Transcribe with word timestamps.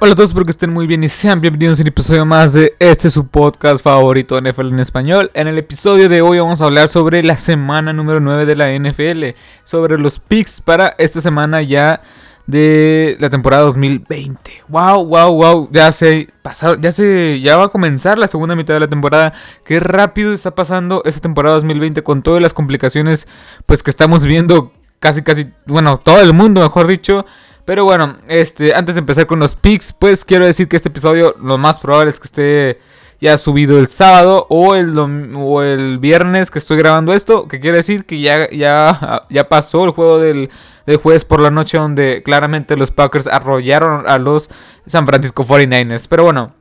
Hola 0.00 0.12
a 0.12 0.14
todos, 0.14 0.30
espero 0.30 0.44
que 0.44 0.52
estén 0.52 0.72
muy 0.72 0.86
bien 0.86 1.02
y 1.02 1.08
sean 1.08 1.40
bienvenidos 1.40 1.80
a 1.80 1.82
un 1.82 1.88
episodio 1.88 2.24
más 2.24 2.52
de 2.52 2.76
este 2.78 3.10
su 3.10 3.26
podcast 3.26 3.82
favorito 3.82 4.40
NFL 4.40 4.68
en 4.68 4.78
español. 4.78 5.28
En 5.34 5.48
el 5.48 5.58
episodio 5.58 6.08
de 6.08 6.22
hoy 6.22 6.38
vamos 6.38 6.60
a 6.60 6.66
hablar 6.66 6.86
sobre 6.86 7.24
la 7.24 7.36
semana 7.36 7.92
número 7.92 8.20
9 8.20 8.46
de 8.46 8.54
la 8.54 8.70
NFL, 8.78 9.36
sobre 9.64 9.98
los 9.98 10.20
picks 10.20 10.60
para 10.60 10.94
esta 10.98 11.20
semana 11.20 11.62
ya 11.62 12.00
de 12.46 13.16
la 13.18 13.28
temporada 13.28 13.64
2020. 13.64 14.62
Wow, 14.68 15.04
wow, 15.04 15.32
wow, 15.32 15.68
ya 15.72 15.90
se 15.90 16.28
pasado, 16.42 16.76
ya 16.80 16.92
se 16.92 17.40
ya 17.40 17.56
va 17.56 17.64
a 17.64 17.68
comenzar 17.68 18.18
la 18.18 18.28
segunda 18.28 18.54
mitad 18.54 18.74
de 18.74 18.80
la 18.80 18.88
temporada. 18.88 19.32
Qué 19.64 19.80
rápido 19.80 20.32
está 20.32 20.54
pasando 20.54 21.02
esta 21.06 21.20
temporada 21.20 21.56
2020 21.56 22.04
con 22.04 22.22
todas 22.22 22.40
las 22.40 22.54
complicaciones 22.54 23.26
pues 23.66 23.82
que 23.82 23.90
estamos 23.90 24.24
viendo 24.24 24.72
casi 25.00 25.22
casi, 25.22 25.52
bueno, 25.66 25.98
todo 25.98 26.20
el 26.20 26.34
mundo, 26.34 26.60
mejor 26.60 26.86
dicho. 26.86 27.26
Pero 27.68 27.84
bueno, 27.84 28.16
este, 28.28 28.74
antes 28.74 28.94
de 28.94 29.00
empezar 29.00 29.26
con 29.26 29.40
los 29.40 29.54
picks, 29.54 29.92
pues 29.92 30.24
quiero 30.24 30.46
decir 30.46 30.68
que 30.68 30.76
este 30.76 30.88
episodio 30.88 31.34
lo 31.38 31.58
más 31.58 31.78
probable 31.78 32.08
es 32.08 32.18
que 32.18 32.24
esté 32.26 32.80
ya 33.20 33.36
subido 33.36 33.78
el 33.78 33.88
sábado 33.88 34.46
o 34.48 34.74
el, 34.74 34.96
el 34.96 35.98
viernes 35.98 36.50
que 36.50 36.60
estoy 36.60 36.78
grabando 36.78 37.12
esto, 37.12 37.46
que 37.46 37.60
quiere 37.60 37.76
decir 37.76 38.06
que 38.06 38.20
ya, 38.20 38.48
ya, 38.48 39.26
ya 39.28 39.50
pasó 39.50 39.84
el 39.84 39.90
juego 39.90 40.18
del, 40.18 40.48
del 40.86 40.96
jueves 40.96 41.26
por 41.26 41.40
la 41.40 41.50
noche 41.50 41.76
donde 41.76 42.22
claramente 42.24 42.74
los 42.74 42.90
Packers 42.90 43.26
arrollaron 43.26 44.08
a 44.08 44.16
los 44.16 44.48
San 44.86 45.06
Francisco 45.06 45.44
49ers. 45.44 46.06
Pero 46.08 46.24
bueno, 46.24 46.54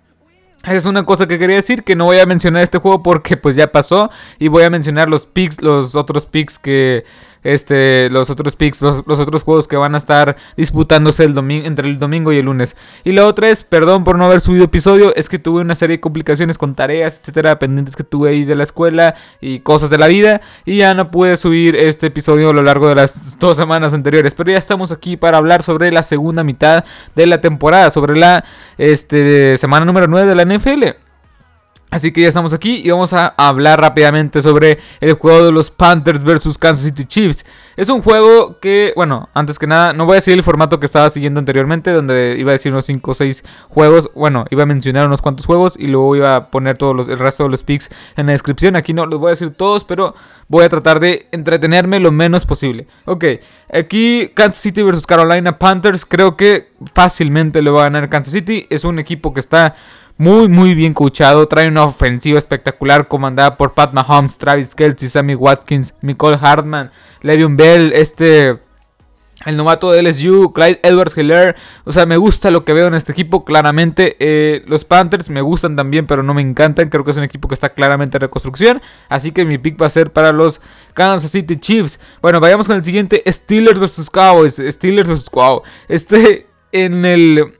es 0.65 0.83
una 0.83 1.05
cosa 1.05 1.25
que 1.25 1.39
quería 1.39 1.55
decir, 1.55 1.85
que 1.85 1.95
no 1.95 2.03
voy 2.03 2.19
a 2.19 2.25
mencionar 2.25 2.63
este 2.63 2.79
juego 2.79 3.01
porque 3.01 3.37
pues 3.37 3.55
ya 3.55 3.71
pasó. 3.71 4.11
Y 4.39 4.49
voy 4.49 4.63
a 4.63 4.69
mencionar 4.69 5.07
los 5.07 5.25
picks, 5.25 5.61
los 5.61 5.95
otros 5.95 6.25
picks 6.25 6.59
que 6.59 7.05
este, 7.43 8.09
los 8.09 8.29
otros 8.29 8.55
picks, 8.55 8.81
los, 8.81 9.03
otros 9.07 9.43
juegos 9.43 9.67
que 9.67 9.77
van 9.77 9.95
a 9.95 9.97
estar 9.97 10.35
disputándose 10.55 11.23
el 11.23 11.37
entre 11.37 11.87
el 11.87 11.99
domingo 11.99 12.33
y 12.33 12.37
el 12.37 12.45
lunes. 12.45 12.75
Y 13.03 13.11
la 13.11 13.25
otra 13.25 13.49
es, 13.49 13.63
perdón 13.63 14.03
por 14.03 14.17
no 14.17 14.25
haber 14.25 14.41
subido 14.41 14.65
episodio, 14.65 15.15
es 15.15 15.29
que 15.29 15.39
tuve 15.39 15.61
una 15.61 15.75
serie 15.75 15.97
de 15.97 16.01
complicaciones 16.01 16.57
con 16.57 16.75
tareas, 16.75 17.19
etcétera, 17.19 17.59
pendientes 17.59 17.95
que 17.95 18.03
tuve 18.03 18.29
ahí 18.29 18.45
de 18.45 18.55
la 18.55 18.63
escuela 18.63 19.15
y 19.39 19.59
cosas 19.59 19.89
de 19.89 19.97
la 19.97 20.07
vida. 20.07 20.41
Y 20.65 20.77
ya 20.77 20.93
no 20.93 21.11
pude 21.11 21.37
subir 21.37 21.75
este 21.75 22.07
episodio 22.07 22.49
a 22.49 22.53
lo 22.53 22.63
largo 22.63 22.87
de 22.89 22.95
las 22.95 23.39
dos 23.39 23.57
semanas 23.57 23.93
anteriores. 23.93 24.33
Pero 24.33 24.51
ya 24.51 24.57
estamos 24.57 24.91
aquí 24.91 25.17
para 25.17 25.37
hablar 25.37 25.63
sobre 25.63 25.91
la 25.91 26.03
segunda 26.03 26.43
mitad 26.43 26.83
de 27.15 27.27
la 27.27 27.41
temporada, 27.41 27.91
sobre 27.91 28.17
la 28.17 28.43
este, 28.77 29.57
semana 29.57 29.85
número 29.85 30.07
9 30.07 30.27
de 30.27 30.35
la 30.35 30.45
NFL. 30.45 31.06
Así 31.89 32.11
que 32.11 32.21
ya 32.21 32.27
estamos 32.27 32.53
aquí 32.53 32.81
y 32.83 32.91
vamos 32.91 33.13
a 33.13 33.27
hablar 33.37 33.79
rápidamente 33.79 34.41
sobre 34.41 34.77
el 34.99 35.13
juego 35.13 35.45
de 35.45 35.53
los 35.53 35.71
Panthers 35.71 36.21
versus 36.21 36.57
Kansas 36.57 36.83
City 36.83 37.05
Chiefs. 37.05 37.45
Es 37.77 37.87
un 37.87 38.01
juego 38.01 38.59
que, 38.59 38.91
bueno, 38.97 39.29
antes 39.33 39.57
que 39.57 39.67
nada, 39.67 39.93
no 39.93 40.05
voy 40.05 40.17
a 40.17 40.21
seguir 40.21 40.37
el 40.39 40.43
formato 40.43 40.81
que 40.81 40.85
estaba 40.85 41.09
siguiendo 41.09 41.39
anteriormente, 41.39 41.91
donde 41.91 42.35
iba 42.37 42.51
a 42.51 42.53
decir 42.53 42.73
unos 42.73 42.85
5 42.87 43.11
o 43.11 43.13
6 43.13 43.43
juegos. 43.69 44.09
Bueno, 44.13 44.45
iba 44.49 44.63
a 44.63 44.65
mencionar 44.65 45.07
unos 45.07 45.21
cuantos 45.21 45.45
juegos 45.45 45.75
y 45.79 45.87
luego 45.87 46.13
iba 46.17 46.35
a 46.35 46.51
poner 46.51 46.77
todos 46.77 46.93
los, 46.93 47.07
el 47.07 47.19
resto 47.19 47.43
de 47.43 47.49
los 47.51 47.63
picks 47.63 47.89
en 48.17 48.25
la 48.25 48.33
descripción. 48.33 48.75
Aquí 48.75 48.93
no 48.93 49.05
los 49.05 49.17
voy 49.17 49.27
a 49.27 49.31
decir 49.31 49.51
todos, 49.51 49.85
pero 49.85 50.13
voy 50.49 50.65
a 50.65 50.69
tratar 50.69 50.99
de 50.99 51.29
entretenerme 51.31 52.01
lo 52.01 52.11
menos 52.11 52.45
posible. 52.45 52.87
Ok, 53.05 53.23
aquí 53.71 54.29
Kansas 54.33 54.61
City 54.61 54.83
versus 54.83 55.07
Carolina 55.07 55.57
Panthers. 55.57 56.05
Creo 56.05 56.35
que 56.35 56.73
fácilmente 56.93 57.61
le 57.61 57.69
va 57.69 57.81
a 57.81 57.83
ganar 57.85 58.09
Kansas 58.09 58.33
City. 58.33 58.67
Es 58.69 58.83
un 58.83 58.99
equipo 58.99 59.33
que 59.33 59.39
está 59.39 59.73
muy, 60.17 60.47
muy 60.47 60.73
bien 60.73 60.93
coachado. 60.93 61.47
Trae 61.47 61.67
una 61.67 61.85
ofensiva 61.85 62.39
espectacular 62.39 63.07
comandada 63.07 63.55
por 63.57 63.73
Pat 63.73 63.93
Mahomes, 63.93 64.37
Travis 64.37 64.73
Kelsey, 64.73 65.09
Sammy 65.09 65.35
Watkins, 65.35 65.93
Nicole 66.01 66.37
Hartman, 66.41 66.91
Le'Veon 67.21 67.55
Bell, 67.57 67.93
este... 67.93 68.59
El 69.45 69.55
novato 69.55 69.91
de 69.91 70.01
LSU, 70.01 70.51
Clyde 70.51 70.79
Edwards 70.81 71.15
Hiller. 71.15 71.55
O 71.83 71.93
sea, 71.93 72.07
me 72.07 72.17
gusta 72.17 72.49
lo 72.49 72.65
que 72.65 72.73
veo 72.73 72.87
en 72.87 72.95
este 72.95 73.11
equipo, 73.11 73.45
claramente. 73.45 74.17
Eh, 74.19 74.63
los 74.65 74.83
Panthers 74.83 75.29
me 75.29 75.41
gustan 75.41 75.75
también, 75.75 76.07
pero 76.07 76.23
no 76.23 76.33
me 76.33 76.41
encantan. 76.41 76.89
Creo 76.89 77.05
que 77.05 77.11
es 77.11 77.17
un 77.17 77.23
equipo 77.23 77.47
que 77.47 77.53
está 77.53 77.69
claramente 77.69 78.17
en 78.17 78.21
reconstrucción. 78.21 78.81
Así 79.09 79.31
que 79.31 79.45
mi 79.45 79.59
pick 79.59 79.79
va 79.79 79.85
a 79.85 79.91
ser 79.91 80.11
para 80.11 80.31
los 80.31 80.59
Kansas 80.95 81.29
City 81.29 81.55
Chiefs. 81.55 81.99
Bueno, 82.19 82.39
vayamos 82.39 82.67
con 82.67 82.77
el 82.77 82.83
siguiente: 82.83 83.23
Steelers 83.27 83.79
vs 83.79 84.09
Cowboys. 84.09 84.59
Steelers 84.69 85.07
vs 85.07 85.29
Cowboys. 85.29 85.69
Este, 85.87 86.47
en 86.71 87.05
el 87.05 87.53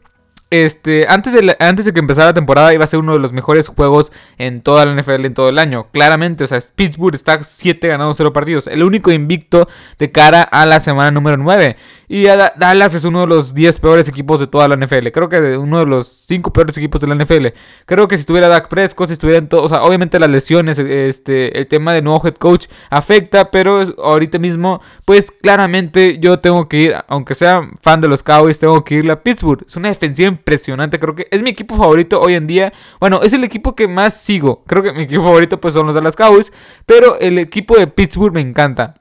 este, 0.49 1.05
antes 1.09 1.33
de, 1.33 1.55
antes 1.59 1.85
de 1.85 1.93
que 1.93 1.99
empezara 1.99 2.27
la 2.27 2.33
temporada 2.33 2.73
iba 2.73 2.83
a 2.85 2.87
ser 2.87 2.99
uno 2.99 3.13
de 3.13 3.19
los 3.19 3.33
mejores 3.33 3.67
juegos 3.67 4.13
en 4.37 4.61
toda 4.61 4.85
la 4.85 5.01
NFL 5.01 5.25
en 5.25 5.33
todo 5.33 5.49
el 5.49 5.59
año. 5.59 5.87
Claramente, 5.91 6.45
o 6.45 6.47
sea, 6.47 6.59
Pittsburgh 6.75 7.15
está 7.15 7.43
7 7.43 7.87
ganados 7.87 8.15
0 8.17 8.31
partidos. 8.31 8.67
El 8.67 8.83
único 8.83 9.11
invicto 9.11 9.67
de 9.99 10.11
cara 10.11 10.41
a 10.43 10.65
la 10.65 10.79
semana 10.79 11.11
número 11.11 11.37
9. 11.37 11.75
Y 12.09 12.23
Dallas 12.23 12.93
es 12.93 13.03
uno 13.03 13.21
de 13.21 13.27
los 13.27 13.53
10 13.53 13.79
peores 13.79 14.07
equipos 14.07 14.39
de 14.39 14.47
toda 14.47 14.69
la 14.69 14.77
NFL. 14.77 15.09
Creo 15.09 15.27
que 15.27 15.57
uno 15.57 15.79
de 15.79 15.85
los 15.85 16.07
5 16.07 16.53
peores 16.53 16.77
equipos 16.77 17.01
de 17.01 17.07
la 17.07 17.15
NFL. 17.15 17.47
Creo 17.85 18.07
que 18.07 18.15
si 18.15 18.21
estuviera 18.21 18.47
Dak 18.47 18.69
Prescott, 18.69 19.07
si 19.07 19.13
estuvieran 19.13 19.49
todos, 19.49 19.65
o 19.65 19.69
sea, 19.69 19.83
obviamente 19.83 20.17
las 20.17 20.29
lesiones, 20.29 20.79
este, 20.79 21.59
el 21.59 21.67
tema 21.67 21.93
de 21.93 22.01
nuevo 22.01 22.25
head 22.25 22.35
coach 22.35 22.67
afecta, 22.89 23.51
pero 23.51 23.93
ahorita 24.01 24.39
mismo, 24.39 24.81
pues 25.03 25.31
claramente 25.31 26.19
yo 26.19 26.39
tengo 26.39 26.69
que 26.69 26.77
ir, 26.77 26.95
aunque 27.09 27.35
sea 27.35 27.69
fan 27.81 27.99
de 27.99 28.07
los 28.07 28.23
Cowboys, 28.23 28.59
tengo 28.59 28.85
que 28.85 28.95
ir 28.95 29.11
a 29.11 29.21
Pittsburgh. 29.21 29.65
Es 29.67 29.75
una 29.75 29.89
defensiva 29.89 30.36
impresionante, 30.37 30.99
creo 30.99 31.15
que 31.15 31.27
es 31.31 31.41
mi 31.41 31.49
equipo 31.49 31.75
favorito 31.75 32.19
hoy 32.21 32.35
en 32.35 32.47
día. 32.47 32.73
Bueno, 32.99 33.21
es 33.21 33.33
el 33.33 33.43
equipo 33.43 33.75
que 33.75 33.87
más 33.87 34.19
sigo. 34.21 34.63
Creo 34.67 34.83
que 34.83 34.93
mi 34.93 35.03
equipo 35.03 35.23
favorito 35.23 35.59
pues 35.59 35.73
son 35.73 35.85
los 35.85 35.95
Dallas 35.95 36.15
Cowboys, 36.15 36.51
pero 36.85 37.19
el 37.19 37.39
equipo 37.39 37.77
de 37.77 37.87
Pittsburgh 37.87 38.33
me 38.33 38.41
encanta. 38.41 38.95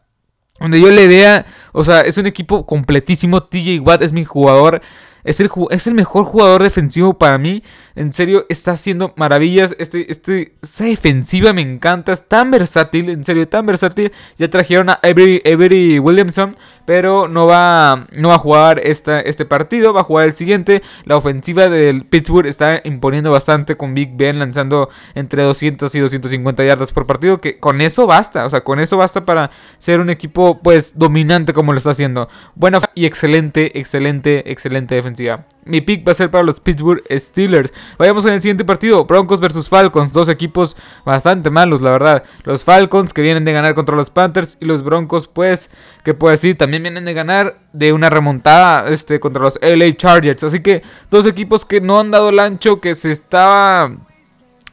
Donde 0.59 0.81
yo 0.81 0.91
le 0.91 1.07
vea, 1.07 1.45
o 1.73 1.85
sea, 1.85 2.01
es 2.01 2.17
un 2.17 2.27
equipo 2.27 2.65
completísimo. 2.65 3.43
TJ 3.43 3.81
Watt 3.81 4.03
es 4.03 4.13
mi 4.13 4.25
jugador. 4.25 4.81
Es 5.27 5.41
el, 5.41 5.51
es 5.71 5.89
el 5.89 5.95
mejor 5.95 6.25
jugador 6.25 6.63
defensivo 6.63 7.19
para 7.19 7.37
mí. 7.37 7.65
En 7.97 8.13
serio, 8.13 8.47
está 8.49 8.73
haciendo 8.73 9.13
maravillas. 9.17 9.75
Este, 9.81 10.13
este, 10.13 10.55
esta 10.63 10.85
defensiva 10.85 11.53
me 11.53 11.63
encanta. 11.63 12.13
Es 12.13 12.29
tan 12.29 12.53
versátil. 12.53 13.11
En 13.11 13.25
serio, 13.25 13.49
tan 13.49 13.67
versátil. 13.67 14.13
Ya 14.39 14.49
trajeron 14.49 14.89
a 14.89 15.01
Avery, 15.03 15.99
Williamson. 15.99 16.57
Pero 16.85 17.27
no 17.27 17.47
va, 17.47 18.07
no 18.17 18.29
va 18.29 18.37
a 18.37 18.39
jugar 18.39 18.81
esta, 18.85 19.21
este 19.21 19.45
partido. 19.45 19.93
Va 19.93 20.03
a 20.03 20.05
jugar 20.05 20.27
el 20.27 20.35
siguiente. 20.35 20.83
La 21.05 21.17
ofensiva 21.17 21.69
del 21.69 22.05
Pittsburgh 22.05 22.47
está 22.47 22.81
imponiendo 22.85 23.33
bastante. 23.33 23.77
Con 23.77 23.95
Big 23.95 24.17
Ben 24.17 24.39
lanzando 24.39 24.91
entre 25.17 25.43
200 25.43 25.93
y 25.93 25.99
250 25.99 26.65
yardas 26.65 26.93
por 26.93 27.05
partido. 27.05 27.41
Que 27.41 27.59
con 27.59 27.81
eso 27.81 28.07
basta. 28.07 28.47
O 28.47 28.51
sea, 28.51 28.61
con 28.61 28.79
eso 28.79 28.97
basta 28.97 29.25
para 29.25 29.51
ser 29.79 29.99
un 29.99 30.11
equipo 30.11 30.61
pues 30.63 30.93
dominante 30.95 31.53
como 31.53 31.73
lo 31.73 31.79
está 31.79 31.91
haciendo. 31.91 32.29
Buena 32.55 32.81
y 32.95 33.07
excelente, 33.07 33.77
excelente, 33.81 34.53
excelente 34.53 34.95
defensiva. 34.95 35.16
Mi 35.65 35.81
pick 35.81 36.07
va 36.07 36.13
a 36.13 36.15
ser 36.15 36.31
para 36.31 36.45
los 36.45 36.61
Pittsburgh 36.61 37.03
Steelers. 37.11 37.73
Vayamos 37.99 38.25
con 38.25 38.33
el 38.33 38.41
siguiente 38.41 38.65
partido. 38.65 39.05
Broncos 39.05 39.41
versus 39.41 39.69
Falcons. 39.69 40.13
Dos 40.13 40.29
equipos 40.29 40.77
bastante 41.05 41.51
malos, 41.51 41.83
la 41.83 41.91
verdad. 41.91 42.25
Los 42.45 42.65
Falcons 42.65 43.13
que 43.13 43.23
vienen 43.23 43.45
de 43.45 43.53
ganar 43.53 43.75
contra 43.75 43.97
los 43.97 44.11
Panthers. 44.11 44.57
Y 44.61 44.65
los 44.67 44.83
Broncos, 44.83 45.29
pues, 45.29 45.71
que 46.05 46.15
puedo 46.15 46.31
decir, 46.31 46.57
también 46.57 46.83
vienen 46.83 47.05
de 47.05 47.15
ganar 47.15 47.59
de 47.73 47.93
una 47.93 48.11
remontada 48.11 48.89
este, 48.89 49.19
contra 49.21 49.43
los 49.43 49.59
LA 49.61 49.93
Chargers. 49.95 50.45
Así 50.45 50.61
que 50.61 50.83
dos 51.11 51.27
equipos 51.27 51.65
que 51.65 51.81
no 51.81 51.99
han 51.99 52.11
dado 52.11 52.29
el 52.29 52.39
ancho, 52.39 52.81
que 52.81 52.95
se 52.95 53.11
estaba... 53.11 53.93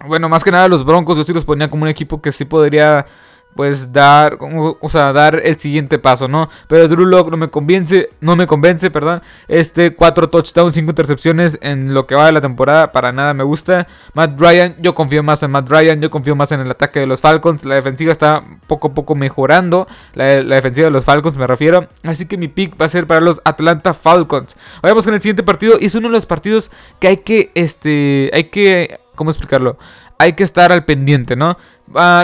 Bueno, 0.06 0.28
más 0.28 0.44
que 0.44 0.52
nada 0.52 0.68
los 0.68 0.84
Broncos 0.84 1.18
yo 1.18 1.24
sí 1.24 1.34
los 1.34 1.46
ponía 1.46 1.70
como 1.70 1.84
un 1.84 1.90
equipo 1.90 2.22
que 2.22 2.34
sí 2.34 2.44
podría 2.44 3.06
pues 3.56 3.91
dar, 3.91 4.38
o 4.40 4.90
sea, 4.90 5.14
dar 5.14 5.41
el 5.44 5.58
siguiente 5.58 6.00
paso, 6.00 6.28
¿no? 6.28 6.50
Pero 6.68 6.88
Drew 6.88 7.06
Locke 7.06 7.31
no 7.31 7.38
me 7.38 7.50
convence, 7.50 8.09
no 8.22 8.36
me 8.36 8.47
convence, 8.47 8.90
perdón. 8.91 9.22
Este, 9.47 9.96
cuatro 9.96 10.30
touchdowns, 10.30 10.74
cinco 10.74 10.91
intercepciones 10.91 11.58
en 11.62 11.94
lo 11.94 12.08
que 12.08 12.16
va 12.16 12.28
de 12.28 12.31
la 12.31 12.41
temporada, 12.41 12.91
para 12.91 13.12
nada 13.12 13.34
me 13.34 13.44
gusta. 13.44 13.88
Matt 14.14 14.40
Ryan, 14.40 14.75
yo 14.80 14.94
confío 14.94 15.24
más 15.24 15.44
en 15.44 15.52
Matt 15.52 15.69
Ryan, 15.69 16.02
yo 16.02 16.09
confío 16.09 16.36
más 16.36 16.52
en 16.52 16.62
el 16.62 16.72
ataque 16.72 17.00
de 17.00 17.08
los 17.08 17.22
Falcons. 17.22 17.66
La 17.66 17.75
defensiva 17.75 18.12
está 18.12 18.44
poco 18.68 18.90
a 18.90 18.94
poco 18.94 19.16
mejorando, 19.16 19.88
la, 20.14 20.25
defensiva 20.41 20.85
de 20.85 20.91
los 20.91 21.06
Falcons 21.06 21.38
me 21.38 21.47
refiero. 21.47 21.88
Así 22.03 22.25
que 22.25 22.38
mi 22.38 22.47
pick 22.47 22.80
va 22.80 22.85
a 22.85 22.90
ser 22.90 23.08
para 23.08 23.22
los 23.22 23.41
Atlanta 23.46 23.94
Falcons. 23.94 24.55
Vayamos 24.82 25.05
con 25.05 25.14
el 25.14 25.22
siguiente 25.22 25.44
partido 25.44 25.78
y 25.79 25.85
es 25.85 25.96
uno 25.96 26.08
de 26.08 26.14
los 26.14 26.26
partidos 26.26 26.72
que 27.00 27.08
hay 27.08 27.17
que, 27.17 27.52
este, 27.55 28.32
hay 28.34 28.46
que, 28.46 29.00
¿cómo 29.16 29.29
explicarlo? 29.29 29.78
Hay 30.20 30.34
que 30.34 30.44
estar 30.44 30.72
al 30.72 30.86
pendiente, 30.86 31.36
¿no? 31.36 31.58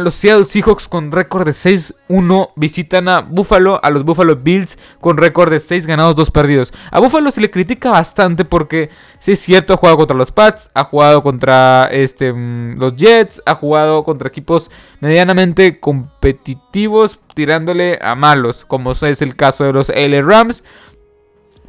los 0.02 0.16
Seattle 0.16 0.46
Seahawks 0.46 0.88
con 0.88 1.12
récord 1.12 1.46
de 1.46 1.52
6-1 1.52 2.52
visitan 2.56 3.08
a 3.08 3.22
Buffalo, 3.22 3.80
a 3.84 3.90
los 3.90 4.04
Buffalo 4.04 4.36
Bills 4.36 4.78
con 5.00 5.18
récord 5.18 5.52
de 5.52 5.60
6 5.60 5.86
ganados, 5.86 6.16
2 6.16 6.32
perdidos. 6.32 6.74
A 6.92 7.00
Buffalo 7.00 7.30
se 7.32 7.42
le 7.42 7.52
critica 7.52 7.92
bastante 7.92 8.46
porque, 8.46 8.90
si 9.20 9.34
es 9.34 9.40
cierto, 9.40 9.74
ha 9.74 9.78
jugado 9.78 9.98
contra 9.98 10.18
los 10.18 10.32
Pats, 10.32 10.72
ha 10.74 10.86
jugado 10.86 11.22
contra 11.22 11.90
este, 11.92 12.34
mm, 12.34 12.80
los 12.80 12.96
Jets, 12.96 13.42
ha 13.46 13.56
jugado 13.56 14.04
contra 14.04 14.30
equipos 14.30 14.72
medianamente 15.02 15.80
competitivos, 15.80 17.20
tirándole 17.36 18.00
a 18.02 18.16
malos, 18.16 18.66
como 18.66 18.92
es 18.92 19.22
el 19.22 19.36
caso 19.36 19.66
de 19.66 19.74
los 19.74 19.90
L 19.90 20.22
Rams. 20.22 20.64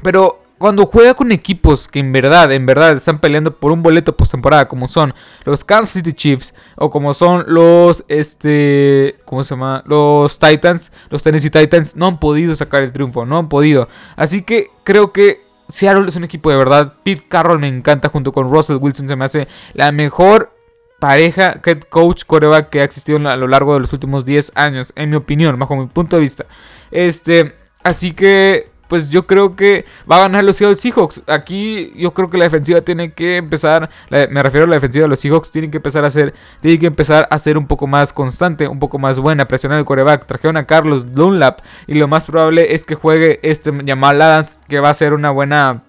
Pero 0.03 0.41
cuando 0.61 0.85
juega 0.85 1.15
con 1.15 1.33
equipos 1.33 1.89
que 1.89 2.01
en 2.01 2.13
verdad, 2.13 2.53
en 2.53 2.67
verdad 2.67 2.93
están 2.93 3.19
peleando 3.19 3.57
por 3.59 3.73
un 3.73 3.83
boleto 3.83 4.15
postemporada, 4.15 4.69
como 4.69 4.89
son 4.89 5.15
los 5.47 5.65
Kansas 5.65 5.95
City 5.95 6.13
Chiefs 6.13 6.53
o 6.77 6.91
como 6.91 7.15
son 7.15 7.47
los, 7.49 8.05
este, 8.09 9.17
¿cómo 9.25 9.43
se 9.43 9.55
llama? 9.55 9.83
Los 9.87 10.39
Titans, 10.39 10.93
los 11.09 11.23
Tennessee 11.23 11.49
Titans, 11.49 11.97
no 11.97 12.09
han 12.09 12.21
podido 12.21 12.55
sacar 12.55 12.83
el 12.83 12.93
triunfo, 12.93 13.25
no 13.25 13.39
han 13.39 13.49
podido. 13.49 13.89
Así 14.17 14.43
que 14.43 14.71
creo 14.85 15.15
que 15.15 15.41
Seattle 15.71 16.07
es 16.07 16.17
un 16.17 16.25
equipo 16.25 16.51
de 16.51 16.59
verdad. 16.59 16.93
Pete 17.05 17.25
Carroll 17.27 17.59
me 17.59 17.69
encanta 17.69 18.11
junto 18.11 18.31
con 18.31 18.51
Russell 18.51 18.77
Wilson. 18.79 19.09
Se 19.09 19.17
me 19.17 19.25
hace 19.25 19.49
la 19.73 19.93
mejor 19.93 20.55
pareja 20.99 21.59
head 21.65 21.85
coach 21.89 22.25
coreback 22.27 22.69
que 22.69 22.83
ha 22.83 22.85
existido 22.85 23.17
a 23.31 23.37
lo 23.37 23.49
largo 23.49 23.73
de 23.73 23.81
los 23.81 23.95
últimos 23.95 24.27
10 24.27 24.53
años. 24.57 24.93
En 24.95 25.09
mi 25.09 25.17
opinión, 25.17 25.59
bajo 25.59 25.75
mi 25.75 25.87
punto 25.87 26.17
de 26.17 26.23
vista. 26.23 26.45
Este, 26.91 27.57
así 27.83 28.13
que 28.13 28.70
pues 28.91 29.09
yo 29.09 29.25
creo 29.25 29.55
que 29.55 29.87
va 30.11 30.17
a 30.17 30.23
ganar 30.23 30.43
los 30.43 30.57
Seahawks. 30.57 31.23
Aquí 31.29 31.93
yo 31.95 32.13
creo 32.13 32.29
que 32.29 32.37
la 32.37 32.45
defensiva 32.45 32.81
tiene 32.81 33.13
que 33.13 33.37
empezar, 33.37 33.89
me 34.11 34.43
refiero 34.43 34.65
a 34.65 34.69
la 34.69 34.75
defensiva 34.75 35.05
de 35.05 35.09
los 35.09 35.21
Seahawks, 35.21 35.53
tienen 35.53 35.71
que 35.71 35.77
empezar 35.77 36.05
a 36.05 36.09
hacer, 36.09 36.35
tiene 36.61 36.77
que 36.81 36.87
empezar 36.87 37.29
a 37.31 37.39
ser 37.39 37.57
un 37.57 37.69
poco 37.69 37.87
más 37.87 38.13
constante, 38.13 38.67
un 38.67 38.81
poco 38.81 38.99
más 38.99 39.21
buena, 39.21 39.47
presionar 39.47 39.79
el 39.79 39.85
coreback. 39.85 40.27
Trajeron 40.27 40.57
a 40.57 40.67
Carlos 40.67 41.15
Dunlap 41.15 41.61
y 41.87 41.95
lo 41.95 42.09
más 42.09 42.25
probable 42.25 42.75
es 42.75 42.85
que 42.85 42.97
juegue 42.97 43.39
este 43.45 43.73
Jamal 43.87 44.21
Adams, 44.21 44.59
que 44.67 44.81
va 44.81 44.91
a 44.91 44.95
ser 44.95 45.15
una 45.15 45.31
buena, 45.31 45.85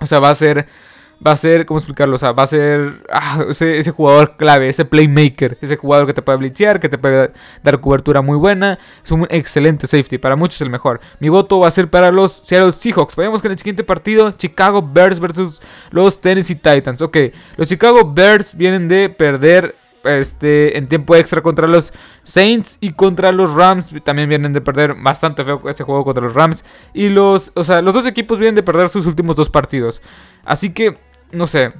o 0.00 0.06
sea, 0.06 0.18
va 0.18 0.30
a 0.30 0.34
ser 0.34 0.66
va 1.24 1.32
a 1.32 1.36
ser, 1.36 1.66
¿cómo 1.66 1.78
explicarlo? 1.78 2.14
O 2.14 2.18
sea, 2.18 2.32
va 2.32 2.44
a 2.44 2.46
ser 2.46 3.02
ah, 3.12 3.44
ese, 3.48 3.90
jugador 3.90 4.36
clave, 4.36 4.68
ese 4.68 4.84
playmaker, 4.84 5.58
ese 5.60 5.76
jugador 5.76 6.06
que 6.06 6.14
te 6.14 6.22
puede 6.22 6.38
blitzear, 6.38 6.80
que 6.80 6.88
te 6.88 6.98
puede 6.98 7.32
dar 7.62 7.80
cobertura 7.80 8.22
muy 8.22 8.36
buena. 8.36 8.78
Es 9.04 9.10
un 9.10 9.26
excelente 9.30 9.86
safety, 9.86 10.18
para 10.18 10.36
muchos 10.36 10.60
el 10.60 10.70
mejor. 10.70 11.00
Mi 11.18 11.28
voto 11.28 11.60
va 11.60 11.68
a 11.68 11.70
ser 11.70 11.90
para 11.90 12.10
los 12.10 12.42
Seattle 12.44 12.72
Seahawks. 12.72 13.16
Vayamos 13.16 13.42
con 13.42 13.52
el 13.52 13.58
siguiente 13.58 13.84
partido, 13.84 14.32
Chicago 14.32 14.82
Bears 14.82 15.20
versus 15.20 15.60
los 15.90 16.20
Tennessee 16.20 16.56
Titans. 16.56 17.02
Ok, 17.02 17.16
los 17.56 17.68
Chicago 17.68 18.10
Bears 18.12 18.54
vienen 18.54 18.88
de 18.88 19.10
perder 19.10 19.76
este, 20.04 20.78
en 20.78 20.88
tiempo 20.88 21.14
extra 21.14 21.42
contra 21.42 21.66
los 21.66 21.92
Saints 22.24 22.78
y 22.80 22.92
contra 22.92 23.32
los 23.32 23.52
Rams. 23.52 23.90
También 24.04 24.28
vienen 24.28 24.52
de 24.52 24.60
perder 24.60 24.94
bastante 24.94 25.44
feo 25.44 25.60
ese 25.68 25.84
juego 25.84 26.04
contra 26.04 26.24
los 26.24 26.34
Rams. 26.34 26.64
Y 26.94 27.08
los, 27.10 27.52
o 27.54 27.64
sea, 27.64 27.82
los 27.82 27.94
dos 27.94 28.06
equipos 28.06 28.38
vienen 28.38 28.54
de 28.54 28.62
perder 28.62 28.88
sus 28.88 29.06
últimos 29.06 29.36
dos 29.36 29.50
partidos. 29.50 30.00
Así 30.44 30.70
que 30.70 30.98
no 31.32 31.46
sé. 31.46 31.72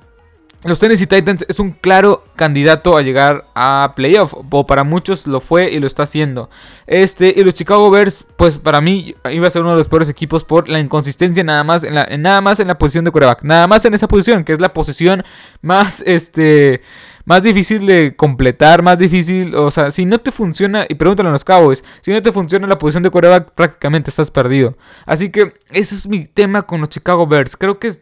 Los 0.62 0.79
Tennessee 0.79 1.06
Titans 1.06 1.47
es 1.49 1.58
un 1.58 1.70
claro 1.70 2.23
candidato 2.37 2.94
a 2.94 3.00
llegar 3.00 3.47
a 3.55 3.94
playoff. 3.97 4.35
O 4.35 4.67
para 4.67 4.85
muchos 4.85 5.26
lo 5.26 5.41
fue 5.41 5.70
y 5.70 5.81
lo 5.81 5.87
está 5.87 6.02
haciendo. 6.02 6.50
Este, 6.87 7.32
y 7.35 7.43
los 7.44 7.55
Chicago 7.55 7.91
Bears, 7.91 8.26
pues 8.37 8.58
para 8.58 8.82
mí 8.82 9.14
iba 9.31 9.47
a 9.47 9.50
ser 9.50 9.62
uno 9.62 9.70
de 9.70 9.79
los 9.79 9.88
peores 9.88 10.11
equipos 10.11 10.44
por 10.44 10.69
la 10.69 10.79
inconsistencia 10.79 11.43
nada 11.44 11.64
más 11.64 11.82
en 11.82 11.94
la, 11.94 12.06
nada 12.19 12.43
más 12.43 12.61
en 12.61 12.69
la 12.69 12.76
posición 12.76 13.06
de 13.06 13.11
coreback. 13.11 13.43
Nada 13.43 13.67
más 13.67 13.87
en 13.87 13.94
esa 13.94 14.06
posición, 14.06 14.44
que 14.44 14.52
es 14.52 14.61
la 14.61 14.73
posición 14.73 15.25
más 15.62 16.03
este. 16.06 16.82
Más 17.26 17.43
difícil 17.43 17.87
de 17.87 18.17
completar, 18.17 18.82
más 18.82 18.99
difícil, 18.99 19.55
o 19.55 19.70
sea, 19.70 19.91
si 19.91 20.06
no 20.06 20.19
te 20.19 20.32
funciona, 20.32 20.87
y 20.88 20.94
pregúntale 20.94 21.29
a 21.29 21.32
los 21.32 21.44
Cowboys, 21.44 21.85
si 22.00 22.12
no 22.12 22.23
te 22.23 22.32
funciona 22.32 22.67
la 22.67 22.79
posición 22.79 23.03
de 23.03 23.11
coreback, 23.11 23.53
prácticamente 23.53 24.08
estás 24.11 24.31
perdido. 24.31 24.76
Así 25.05 25.31
que 25.31 25.53
ese 25.70 25.94
es 25.94 26.08
mi 26.08 26.26
tema 26.26 26.62
con 26.62 26.81
los 26.81 26.88
Chicago 26.88 27.26
Bears. 27.26 27.56
Creo 27.56 27.79
que 27.79 27.93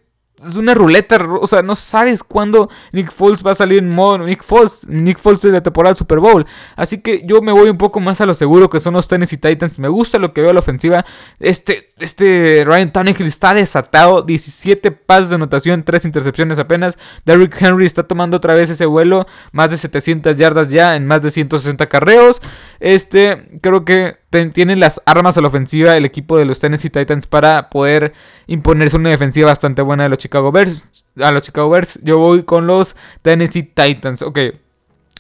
es 0.47 0.57
una 0.57 0.75
ruleta, 0.75 1.19
o 1.41 1.47
sea, 1.47 1.63
no 1.63 1.75
sabes 1.75 2.23
cuándo 2.23 2.71
Nick 2.93 3.13
Foles 3.13 3.45
va 3.45 3.53
a 3.53 3.55
salir 3.55 3.79
en 3.79 3.91
modo 3.91 4.19
Nick 4.19 4.43
Foles, 4.45 4.87
Nick 4.87 5.19
Foles 5.19 5.43
de 5.43 5.51
la 5.51 5.63
temporada 5.63 5.93
del 5.93 5.99
Super 5.99 6.21
Bowl. 6.21 6.47
Así 6.77 6.99
que 7.01 7.23
yo 7.25 7.43
me 7.43 7.53
voy 7.53 7.69
un 7.71 7.79
poco 7.79 8.01
más 8.01 8.21
a 8.21 8.27
lo 8.27 8.35
seguro 8.35 8.69
que 8.69 8.81
son 8.81 8.95
los 8.95 9.09
Tennessee 9.09 9.37
Titans. 9.37 9.79
Me 9.79 9.89
gusta 9.89 10.19
lo 10.19 10.33
que 10.33 10.41
veo 10.41 10.51
a 10.51 10.55
la 10.55 10.61
ofensiva. 10.61 11.05
Este, 11.41 11.89
este 11.99 12.63
Ryan 12.65 12.93
Tannehill 12.93 13.27
está 13.27 13.55
desatado, 13.55 14.23
17 14.23 14.91
pases 14.93 15.31
de 15.31 15.37
anotación, 15.37 15.83
3 15.83 16.05
intercepciones 16.05 16.59
apenas. 16.59 16.99
Derrick 17.25 17.61
Henry 17.61 17.87
está 17.87 18.05
tomando 18.05 18.37
otra 18.37 18.55
vez 18.55 18.71
ese 18.71 18.87
vuelo, 18.87 19.27
más 19.53 19.71
de 19.71 19.79
700 19.79 20.37
yardas 20.37 20.71
ya 20.71 20.97
en 20.97 21.07
más 21.07 21.23
de 21.23 21.31
160 21.31 21.87
carreos. 21.89 22.41
Este, 22.81 23.59
creo 23.61 23.85
que 23.85 24.17
tienen 24.53 24.81
las 24.81 25.01
armas 25.05 25.37
a 25.37 25.41
la 25.41 25.49
ofensiva 25.49 25.97
el 25.97 26.05
equipo 26.05 26.39
de 26.39 26.45
los 26.45 26.61
Tennessee 26.61 26.91
Titans 26.91 27.27
para 27.27 27.71
poder 27.71 28.13
imponerse 28.47 28.97
una 28.97 29.11
defensiva 29.11 29.49
bastante 29.49 29.83
buena 29.83 30.05
de 30.05 30.11
los 30.11 30.19
Chicago 30.19 30.53
Bears. 30.53 30.85
A 31.21 31.33
los 31.33 31.43
Chicago 31.43 31.71
Bears 31.71 31.99
yo 32.03 32.19
voy 32.19 32.45
con 32.45 32.67
los 32.67 32.95
Tennessee 33.23 33.65
Titans. 33.65 34.23
Ok. 34.23 34.39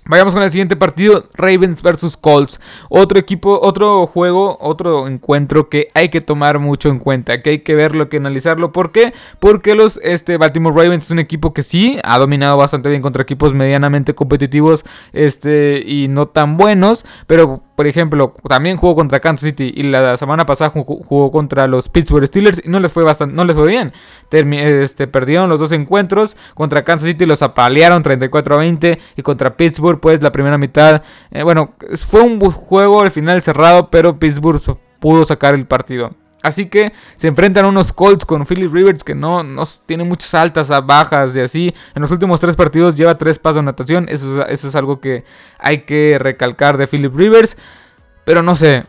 Vayamos 0.06 0.32
con 0.32 0.42
el 0.42 0.50
siguiente 0.50 0.74
partido, 0.74 1.28
Ravens 1.34 1.82
versus 1.82 2.16
Colts. 2.16 2.60
Otro 2.88 3.18
equipo, 3.18 3.60
otro 3.62 4.06
juego, 4.06 4.56
otro 4.60 5.06
encuentro 5.06 5.68
que 5.68 5.88
hay 5.92 6.08
que 6.08 6.20
tomar 6.22 6.58
mucho 6.58 6.88
en 6.88 6.98
cuenta, 6.98 7.42
que 7.42 7.50
hay 7.50 7.58
que 7.58 7.74
verlo, 7.74 8.08
que 8.08 8.16
analizarlo. 8.16 8.72
¿Por 8.72 8.90
qué? 8.90 9.12
Porque 9.38 9.74
los 9.74 10.00
este, 10.02 10.38
Baltimore 10.38 10.74
Ravens 10.74 11.06
es 11.06 11.10
un 11.10 11.18
equipo 11.18 11.52
que 11.52 11.62
sí 11.62 11.98
ha 12.04 12.18
dominado 12.18 12.56
bastante 12.56 12.88
bien 12.88 13.02
contra 13.02 13.22
equipos 13.22 13.52
medianamente 13.52 14.14
competitivos 14.14 14.84
este, 15.12 15.82
y 15.86 16.08
no 16.08 16.26
tan 16.26 16.56
buenos, 16.56 17.04
pero 17.26 17.62
por 17.78 17.86
ejemplo, 17.86 18.34
también 18.48 18.76
jugó 18.76 18.96
contra 18.96 19.20
Kansas 19.20 19.50
City 19.50 19.72
y 19.72 19.84
la 19.84 20.16
semana 20.16 20.44
pasada 20.44 20.70
jugó, 20.70 21.30
contra 21.30 21.68
los 21.68 21.88
Pittsburgh 21.88 22.26
Steelers 22.26 22.60
y 22.64 22.68
no 22.68 22.80
les 22.80 22.90
fue 22.90 23.04
bastante, 23.04 23.36
no 23.36 23.44
les 23.44 23.54
fue 23.54 23.68
bien. 23.68 23.92
este, 24.32 25.06
perdieron 25.06 25.48
los 25.48 25.60
dos 25.60 25.70
encuentros. 25.70 26.36
Contra 26.54 26.82
Kansas 26.82 27.06
City 27.06 27.24
los 27.24 27.40
apalearon 27.40 28.02
34 28.02 28.56
a 28.56 28.58
20 28.58 28.98
y 29.14 29.22
contra 29.22 29.56
Pittsburgh 29.56 30.00
pues 30.00 30.20
la 30.24 30.32
primera 30.32 30.58
mitad, 30.58 31.04
eh, 31.30 31.44
bueno, 31.44 31.74
fue 32.08 32.22
un 32.22 32.40
juego 32.40 33.02
al 33.02 33.12
final 33.12 33.42
cerrado, 33.42 33.90
pero 33.90 34.18
Pittsburgh 34.18 34.60
pudo 34.98 35.24
sacar 35.24 35.54
el 35.54 35.68
partido. 35.68 36.10
Así 36.42 36.66
que 36.66 36.92
se 37.14 37.26
enfrentan 37.26 37.64
a 37.64 37.68
unos 37.68 37.92
Colts 37.92 38.24
con 38.24 38.46
Philip 38.46 38.72
Rivers 38.72 39.02
que 39.02 39.14
no, 39.14 39.42
no 39.42 39.64
tiene 39.86 40.04
muchas 40.04 40.32
altas, 40.34 40.68
bajas 40.86 41.34
y 41.34 41.40
así. 41.40 41.74
En 41.94 42.02
los 42.02 42.10
últimos 42.10 42.40
tres 42.40 42.54
partidos 42.54 42.96
lleva 42.96 43.18
tres 43.18 43.38
pasos 43.38 43.56
de 43.56 43.62
natación. 43.62 44.06
Eso, 44.08 44.46
eso 44.46 44.68
es 44.68 44.74
algo 44.76 45.00
que 45.00 45.24
hay 45.58 45.82
que 45.82 46.16
recalcar 46.20 46.76
de 46.76 46.86
Philip 46.86 47.14
Rivers. 47.14 47.56
Pero 48.24 48.42
no 48.42 48.54
sé. 48.54 48.84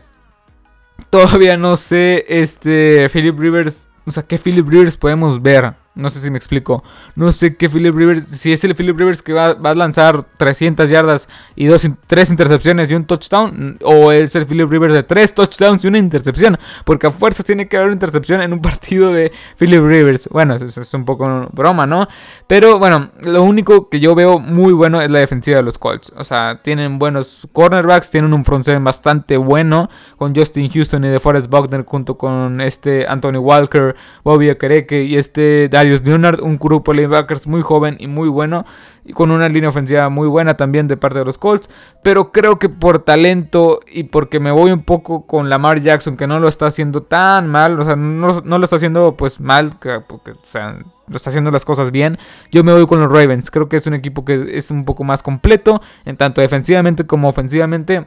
Todavía 1.10 1.56
no 1.56 1.76
sé. 1.76 2.24
Este. 2.28 3.08
Philip 3.08 3.38
Rivers. 3.38 3.88
O 4.06 4.10
sea, 4.10 4.22
¿qué 4.22 4.38
Philip 4.38 4.68
Rivers 4.68 4.96
podemos 4.96 5.42
ver? 5.42 5.74
No 5.96 6.08
sé 6.08 6.20
si 6.20 6.30
me 6.30 6.38
explico. 6.38 6.84
No 7.16 7.32
sé 7.32 7.56
qué 7.56 7.68
Philip 7.68 7.94
Rivers. 7.94 8.24
Si 8.26 8.52
es 8.52 8.62
el 8.62 8.76
Philip 8.76 8.96
Rivers 8.96 9.22
que 9.22 9.32
va, 9.32 9.50
a 9.50 9.74
lanzar 9.74 10.24
300 10.36 10.88
yardas 10.88 11.28
y 11.56 11.66
dos, 11.66 11.86
3 12.06 12.30
intercepciones 12.30 12.90
y 12.90 12.94
un 12.94 13.04
touchdown. 13.04 13.76
O 13.82 14.12
es 14.12 14.36
el 14.36 14.46
Philip 14.46 14.70
Rivers 14.70 14.94
de 14.94 15.02
3 15.02 15.34
touchdowns 15.34 15.84
y 15.84 15.88
una 15.88 15.98
intercepción. 15.98 16.56
Porque 16.84 17.08
a 17.08 17.10
fuerzas 17.10 17.44
tiene 17.44 17.66
que 17.66 17.76
haber 17.76 17.88
una 17.88 17.94
intercepción 17.94 18.40
en 18.40 18.52
un 18.52 18.60
partido 18.62 19.12
de 19.12 19.32
Philip 19.58 19.82
Rivers. 19.82 20.28
Bueno, 20.30 20.54
eso 20.54 20.80
es 20.80 20.94
un 20.94 21.04
poco 21.04 21.48
broma, 21.52 21.86
¿no? 21.86 22.06
Pero 22.46 22.78
bueno, 22.78 23.10
lo 23.22 23.42
único 23.42 23.88
que 23.88 23.98
yo 23.98 24.14
veo 24.14 24.38
muy 24.38 24.72
bueno 24.72 25.02
es 25.02 25.10
la 25.10 25.18
defensiva 25.18 25.56
de 25.56 25.64
los 25.64 25.76
Colts. 25.76 26.12
O 26.16 26.22
sea, 26.22 26.60
tienen 26.62 27.00
buenos 27.00 27.48
cornerbacks. 27.52 28.10
Tienen 28.10 28.32
un 28.32 28.44
front 28.44 28.64
seven 28.64 28.84
bastante 28.84 29.36
bueno. 29.36 29.90
Con 30.16 30.36
Justin 30.36 30.70
Houston 30.70 31.04
y 31.04 31.08
de 31.08 31.18
Forrest 31.18 31.48
Buckner. 31.50 31.84
Junto 31.84 32.16
con 32.16 32.60
este 32.60 33.06
Anthony 33.08 33.38
Walker, 33.38 33.96
Bobby 34.22 34.50
Akereke 34.50 35.02
y 35.02 35.16
este 35.16 35.68
Darius 35.80 36.04
Leonard, 36.04 36.42
un 36.42 36.58
grupo 36.58 36.92
de 36.92 36.98
linebackers 36.98 37.46
muy 37.46 37.62
joven 37.62 37.96
y 37.98 38.06
muy 38.06 38.28
bueno, 38.28 38.66
y 39.04 39.14
con 39.14 39.30
una 39.30 39.48
línea 39.48 39.70
ofensiva 39.70 40.10
muy 40.10 40.28
buena 40.28 40.54
también 40.54 40.88
de 40.88 40.98
parte 40.98 41.18
de 41.18 41.24
los 41.24 41.38
Colts, 41.38 41.70
pero 42.02 42.32
creo 42.32 42.58
que 42.58 42.68
por 42.68 42.98
talento 42.98 43.80
y 43.90 44.04
porque 44.04 44.40
me 44.40 44.50
voy 44.50 44.72
un 44.72 44.82
poco 44.82 45.26
con 45.26 45.48
Lamar 45.48 45.80
Jackson, 45.80 46.18
que 46.18 46.26
no 46.26 46.38
lo 46.38 46.48
está 46.48 46.66
haciendo 46.66 47.02
tan 47.02 47.48
mal, 47.48 47.80
o 47.80 47.84
sea, 47.84 47.96
no, 47.96 48.42
lo 48.42 48.64
está 48.64 48.76
haciendo 48.76 49.16
pues 49.16 49.40
mal, 49.40 49.72
porque, 50.06 50.32
o 50.32 50.44
sea, 50.44 50.76
lo 51.08 51.16
está 51.16 51.30
haciendo 51.30 51.50
las 51.50 51.64
cosas 51.64 51.90
bien. 51.90 52.18
Yo 52.52 52.62
me 52.62 52.72
voy 52.72 52.86
con 52.86 53.00
los 53.00 53.10
Ravens. 53.10 53.50
Creo 53.50 53.68
que 53.68 53.76
es 53.76 53.86
un 53.86 53.94
equipo 53.94 54.24
que 54.24 54.56
es 54.56 54.70
un 54.70 54.84
poco 54.84 55.02
más 55.02 55.22
completo, 55.22 55.82
en 56.04 56.16
tanto 56.16 56.40
defensivamente 56.40 57.04
como 57.06 57.28
ofensivamente. 57.28 58.06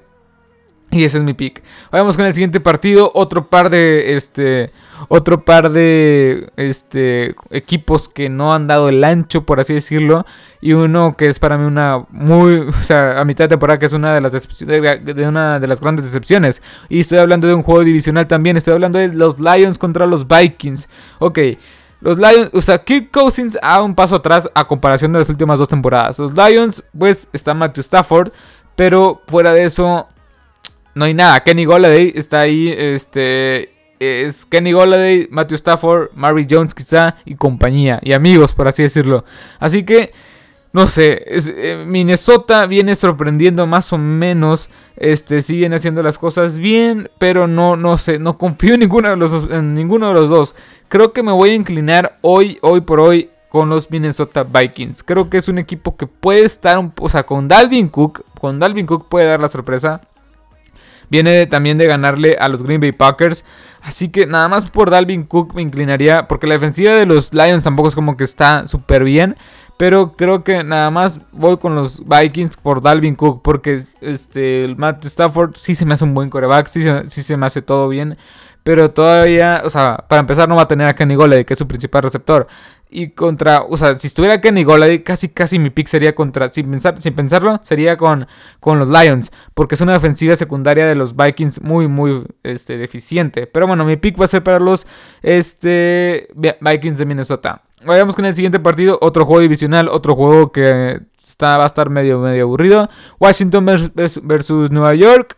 Y 0.94 1.04
ese 1.06 1.18
es 1.18 1.24
mi 1.24 1.34
pick. 1.34 1.64
Vamos 1.92 2.16
con 2.16 2.26
el 2.28 2.34
siguiente 2.34 2.60
partido. 2.60 3.12
Otro 3.16 3.50
par 3.50 3.72
de. 3.72 4.16
Este. 4.16 4.72
Otro 5.08 5.44
par 5.44 5.72
de. 5.72 6.52
Este. 6.56 7.36
Equipos 7.50 8.08
que 8.08 8.30
no 8.30 8.54
han 8.54 8.68
dado 8.68 8.90
el 8.90 9.04
ancho, 9.04 9.44
por 9.44 9.60
así 9.60 9.74
decirlo. 9.74 10.24
Y 10.62 10.74
uno 10.74 11.18
que 11.18 11.28
es 11.28 11.40
para 11.40 11.58
mí 11.58 11.66
una 11.66 12.06
muy. 12.10 12.68
O 12.84 12.86
sea, 12.86 13.20
a 13.20 13.26
mitad 13.26 13.46
de 13.46 13.50
temporada 13.50 13.80
que 13.80 13.88
es 13.88 13.94
una 13.94 14.14
de 14.14 14.22
las 14.22 14.34
de 14.34 15.28
una 15.28 15.60
de 15.60 15.68
las 15.68 15.80
grandes 15.80 16.06
decepciones. 16.06 16.62
Y 16.90 17.00
estoy 17.00 17.18
hablando 17.18 17.48
de 17.48 17.56
un 17.56 17.64
juego 17.64 17.84
divisional 17.84 18.28
también. 18.28 18.56
Estoy 18.56 18.76
hablando 18.76 19.00
de 19.00 19.08
los 19.08 19.40
Lions 19.40 19.80
contra 19.80 20.06
los 20.06 20.28
Vikings. 20.28 20.88
Ok. 21.20 21.40
Los 22.02 22.18
Lions, 22.18 22.50
o 22.54 22.62
sea, 22.62 22.84
Kirk 22.84 23.10
Cousins 23.12 23.58
a 23.62 23.82
un 23.82 23.96
paso 23.96 24.16
atrás 24.16 24.50
a 24.54 24.68
comparación 24.68 25.14
de 25.14 25.20
las 25.20 25.30
últimas 25.30 25.58
dos 25.58 25.70
temporadas. 25.70 26.20
Los 26.20 26.34
Lions, 26.36 26.84
pues, 26.98 27.30
está 27.32 27.54
Matthew 27.54 27.82
Stafford. 27.82 28.32
Pero 28.76 29.22
fuera 29.28 29.54
de 29.54 29.66
eso, 29.66 30.08
no 30.96 31.06
hay 31.06 31.14
nada. 31.14 31.40
Kenny 31.42 31.66
Golladay 31.66 32.14
está 32.16 32.42
ahí. 32.42 32.74
Este. 32.76 33.72
Es 34.00 34.46
Kenny 34.46 34.74
Golladay, 34.74 35.28
Matthew 35.32 35.56
Stafford, 35.56 36.10
Mary 36.14 36.46
Jones 36.50 36.74
quizá 36.74 37.16
y 37.26 37.36
compañía. 37.36 38.00
Y 38.04 38.14
amigos, 38.14 38.54
por 38.54 38.68
así 38.68 38.84
decirlo. 38.84 39.26
Así 39.60 39.84
que. 39.84 40.12
No 40.74 40.88
sé, 40.88 41.24
eh, 41.28 41.86
Minnesota 41.88 42.66
viene 42.66 42.96
sorprendiendo 42.96 43.68
más 43.68 43.94
o 43.94 44.00
menos. 44.00 44.72
Este, 44.96 45.40
viene 45.48 45.76
haciendo 45.76 46.02
las 46.02 46.18
cosas 46.18 46.58
bien, 46.58 47.12
pero 47.20 47.46
no, 47.46 47.76
no 47.76 48.00
sé, 48.00 48.18
no 48.18 48.40
confío 48.40 48.74
en 48.74 48.80
ninguno 48.80 49.08
de 49.12 49.16
los, 49.16 49.48
en 49.52 49.76
ninguno 49.76 50.08
de 50.08 50.16
los 50.16 50.32
dos. 50.32 50.56
Creo 50.88 51.14
que 51.14 51.22
me 51.22 51.32
voy 51.32 51.52
a 51.52 51.54
inclinar 51.54 52.18
hoy, 52.22 52.58
hoy 52.62 52.82
por 52.82 53.00
hoy, 53.00 53.30
con 53.50 53.70
los 53.70 53.92
Minnesota 53.92 54.44
Vikings. 54.44 55.04
Creo 55.04 55.30
que 55.30 55.38
es 55.38 55.48
un 55.48 55.60
equipo 55.60 55.96
que 55.96 56.08
puede 56.08 56.42
estar, 56.42 56.92
o 57.00 57.08
sea, 57.08 57.24
con 57.24 57.48
Dalvin 57.48 57.88
Cook, 57.88 58.26
con 58.42 58.60
Dalvin 58.60 58.88
Cook 58.88 59.08
puede 59.10 59.28
dar 59.28 59.42
la 59.42 59.50
sorpresa. 59.50 60.02
Viene 61.14 61.46
también 61.46 61.78
de 61.78 61.86
ganarle 61.86 62.38
a 62.40 62.48
los 62.48 62.64
Green 62.64 62.82
Bay 62.82 62.92
Packers. 62.92 63.46
Así 63.84 64.10
que 64.10 64.26
nada 64.26 64.48
más 64.48 64.68
por 64.72 64.90
Dalvin 64.90 65.26
Cook 65.26 65.54
me 65.54 65.62
inclinaría, 65.62 66.28
porque 66.28 66.48
la 66.48 66.56
defensiva 66.56 66.96
de 66.96 67.06
los 67.06 67.36
Lions 67.36 67.64
tampoco 67.64 67.90
es 67.90 67.94
como 67.94 68.18
que 68.18 68.24
está 68.24 68.66
súper 68.66 69.04
bien. 69.04 69.38
Pero 69.78 70.14
creo 70.14 70.44
que 70.44 70.64
nada 70.64 70.90
más 70.90 71.20
voy 71.32 71.58
con 71.58 71.76
los 71.76 72.02
Vikings 72.04 72.58
por 72.58 72.82
Dalvin 72.82 73.14
Cook. 73.14 73.44
Porque 73.44 73.84
este, 74.02 74.66
el 74.66 74.76
Matt 74.76 75.06
Stafford 75.06 75.52
sí 75.54 75.76
se 75.76 75.86
me 75.86 75.94
hace 75.94 76.04
un 76.04 76.16
buen 76.16 76.32
coreback. 76.32 76.68
Sí, 76.68 76.82
sí 77.06 77.22
se 77.22 77.38
me 77.38 77.46
hace 77.46 77.62
todo 77.62 77.90
bien. 77.90 78.18
Pero 78.64 78.92
todavía, 78.92 79.62
o 79.66 79.70
sea, 79.70 80.06
para 80.08 80.22
empezar 80.22 80.48
no 80.48 80.56
va 80.56 80.64
a 80.64 80.68
tener 80.68 80.88
a 80.88 80.96
Kenny 80.96 81.16
Golladay, 81.16 81.44
que 81.46 81.54
es 81.54 81.60
su 81.60 81.68
principal 81.68 82.04
receptor. 82.04 82.48
Y 82.90 83.10
contra, 83.10 83.64
o 83.64 83.76
sea, 83.76 83.98
si 83.98 84.08
estuviera 84.08 84.40
Kenny 84.40 84.64
Golladay, 84.64 85.04
casi 85.04 85.28
casi 85.28 85.60
mi 85.60 85.70
pick 85.70 85.88
sería 85.88 86.14
contra, 86.16 86.50
sin, 86.50 86.70
pensar, 86.70 87.00
sin 87.00 87.14
pensarlo, 87.14 87.60
sería 87.64 87.98
con, 87.98 88.28
con 88.60 88.80
los 88.80 88.88
Lions. 88.88 89.32
Porque 89.54 89.76
es 89.76 89.82
una 89.82 89.94
defensiva 89.94 90.36
secundaria 90.36 90.86
de 90.86 90.96
los 90.96 91.16
Vikings 91.16 91.62
muy, 91.62 91.88
muy 91.88 92.24
este, 92.44 92.78
deficiente. 92.78 93.48
Pero 93.48 93.68
bueno, 93.68 93.84
mi 93.84 93.98
pick 93.98 94.20
va 94.20 94.26
a 94.26 94.30
ser 94.30 94.44
para 94.44 94.60
los 94.60 94.86
este, 95.24 96.30
Vikings 96.36 96.98
de 97.00 97.06
Minnesota. 97.06 97.64
Vayamos 97.86 98.16
con 98.16 98.26
el 98.26 98.34
siguiente 98.34 98.60
partido, 98.60 98.98
otro 99.02 99.26
juego 99.26 99.42
divisional, 99.42 99.90
otro 99.90 100.16
juego 100.16 100.52
que 100.52 101.02
está, 101.26 101.58
va 101.58 101.64
a 101.64 101.68
estar 101.68 101.90
medio, 101.90 102.20
medio 102.20 102.44
aburrido. 102.44 102.90
Washington 103.20 103.66
versus 103.66 104.72
Nueva 104.72 104.94
York. 104.94 105.38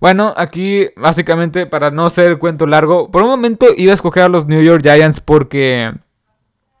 Bueno, 0.00 0.32
aquí 0.36 0.88
básicamente 0.96 1.66
para 1.66 1.90
no 1.90 2.08
ser 2.08 2.38
cuento 2.38 2.66
largo, 2.66 3.10
por 3.10 3.22
un 3.22 3.28
momento 3.28 3.66
iba 3.76 3.92
a 3.92 3.94
escoger 3.94 4.22
a 4.24 4.28
los 4.28 4.46
New 4.46 4.62
York 4.62 4.82
Giants 4.82 5.20
porque 5.20 5.92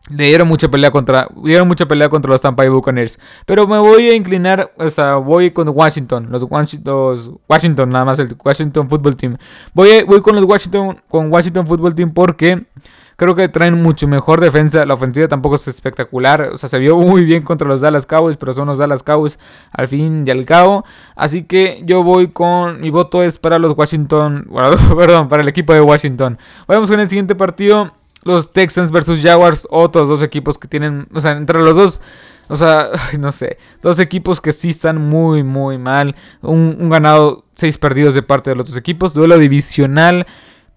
le 0.08 0.24
dieron 0.24 0.48
mucha 0.48 0.68
pelea 0.68 0.90
contra 0.90 1.28
dieron 1.44 1.68
mucha 1.68 1.86
pelea 1.86 2.08
contra 2.08 2.30
los 2.30 2.40
Tampa 2.40 2.62
Bay 2.62 2.70
Buccaneers, 2.70 3.18
pero 3.46 3.66
me 3.66 3.78
voy 3.78 4.08
a 4.08 4.14
inclinar, 4.14 4.72
o 4.78 4.88
sea, 4.88 5.16
voy 5.16 5.50
con 5.50 5.68
Washington, 5.68 6.28
los 6.30 6.44
Washington, 6.44 7.38
Washington 7.48 7.90
nada 7.90 8.04
más 8.06 8.18
el 8.18 8.34
Washington 8.42 8.88
Football 8.88 9.16
Team. 9.16 9.36
Voy 9.74 10.02
voy 10.04 10.22
con 10.22 10.34
los 10.34 10.44
Washington 10.44 11.02
con 11.08 11.30
Washington 11.30 11.66
Football 11.66 11.94
Team 11.94 12.12
porque 12.12 12.64
Creo 13.20 13.34
que 13.34 13.50
traen 13.50 13.82
mucho 13.82 14.08
mejor 14.08 14.40
defensa. 14.40 14.86
La 14.86 14.94
ofensiva 14.94 15.28
tampoco 15.28 15.56
es 15.56 15.68
espectacular. 15.68 16.52
O 16.54 16.56
sea, 16.56 16.70
se 16.70 16.78
vio 16.78 16.96
muy 16.96 17.22
bien 17.22 17.42
contra 17.42 17.68
los 17.68 17.82
Dallas 17.82 18.06
Cowboys, 18.06 18.38
pero 18.38 18.54
son 18.54 18.68
los 18.68 18.78
Dallas 18.78 19.02
Cowboys 19.02 19.38
al 19.72 19.88
fin 19.88 20.24
y 20.26 20.30
al 20.30 20.46
cabo. 20.46 20.86
Así 21.16 21.42
que 21.42 21.82
yo 21.84 22.02
voy 22.02 22.28
con. 22.28 22.80
Mi 22.80 22.88
voto 22.88 23.22
es 23.22 23.36
para 23.36 23.58
los 23.58 23.76
Washington. 23.76 24.48
perdón, 24.96 25.28
para 25.28 25.42
el 25.42 25.48
equipo 25.48 25.74
de 25.74 25.82
Washington. 25.82 26.38
Vamos 26.66 26.88
con 26.88 26.98
el 26.98 27.10
siguiente 27.10 27.34
partido. 27.34 27.92
Los 28.22 28.54
Texans 28.54 28.90
versus 28.90 29.20
Jaguars. 29.20 29.68
Otros 29.68 30.08
dos 30.08 30.22
equipos 30.22 30.56
que 30.56 30.66
tienen. 30.66 31.06
O 31.12 31.20
sea, 31.20 31.32
entre 31.32 31.60
los 31.60 31.76
dos. 31.76 32.00
O 32.48 32.56
sea, 32.56 32.88
no 33.20 33.32
sé. 33.32 33.58
Dos 33.82 33.98
equipos 33.98 34.40
que 34.40 34.54
sí 34.54 34.70
están 34.70 34.96
muy, 34.96 35.42
muy 35.42 35.76
mal. 35.76 36.16
Un, 36.40 36.74
un 36.80 36.88
ganado, 36.88 37.44
seis 37.54 37.76
perdidos 37.76 38.14
de 38.14 38.22
parte 38.22 38.48
de 38.48 38.56
los 38.56 38.70
dos 38.70 38.78
equipos. 38.78 39.12
Duelo 39.12 39.36
divisional. 39.36 40.26